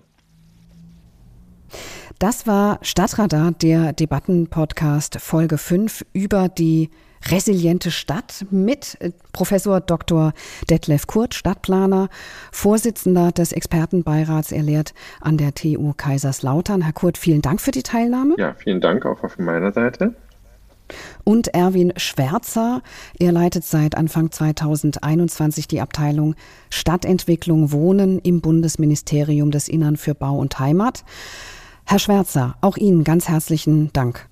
Das 2.20 2.46
war 2.48 2.80
Stadtradar, 2.82 3.52
der 3.52 3.94
Debattenpodcast 3.94 5.20
Folge 5.20 5.58
5 5.58 6.06
über 6.14 6.50
die 6.50 6.90
resiliente 7.30 7.92
Stadt 7.92 8.46
mit 8.50 8.98
äh, 9.00 9.12
Professor 9.32 9.80
Dr. 9.80 10.34
Detlef 10.70 11.08
Kurt, 11.08 11.34
Stadtplaner, 11.34 12.10
Vorsitzender 12.52 13.32
des 13.32 13.52
Expertenbeirats. 13.52 14.52
Er 14.52 14.64
lehrt 14.64 14.94
an 15.20 15.38
der 15.38 15.54
TU 15.54 15.94
Kaiserslautern. 15.96 16.82
Herr 16.82 16.94
Kurt, 16.94 17.18
vielen 17.18 17.42
Dank 17.42 17.62
für 17.62 17.72
die 17.72 17.84
Teilnahme. 17.84 18.36
Ja, 18.38 18.56
vielen 18.56 18.82
Dank 18.82 19.06
auch 19.06 19.20
von 19.20 19.46
meiner 19.46 19.72
Seite. 19.72 20.16
Und 21.24 21.50
Erwin 21.50 21.94
Schwärzer, 21.96 22.82
er 23.18 23.32
leitet 23.32 23.64
seit 23.64 23.96
Anfang 23.96 24.32
2021 24.32 25.68
die 25.68 25.82
Abteilung 25.82 26.36
Stadtentwicklung 26.70 27.72
Wohnen 27.72 28.20
im 28.20 28.42
Bundesministerium 28.42 29.52
des 29.52 29.68
Innern 29.70 29.98
für 29.98 30.16
Bau 30.16 30.38
und 30.38 30.60
Heimat. 30.60 31.04
Herr 31.86 32.00
Schwärzer, 32.00 32.56
auch 32.62 32.78
Ihnen 32.78 33.04
ganz 33.04 33.28
herzlichen 33.28 33.92
Dank. 33.94 34.30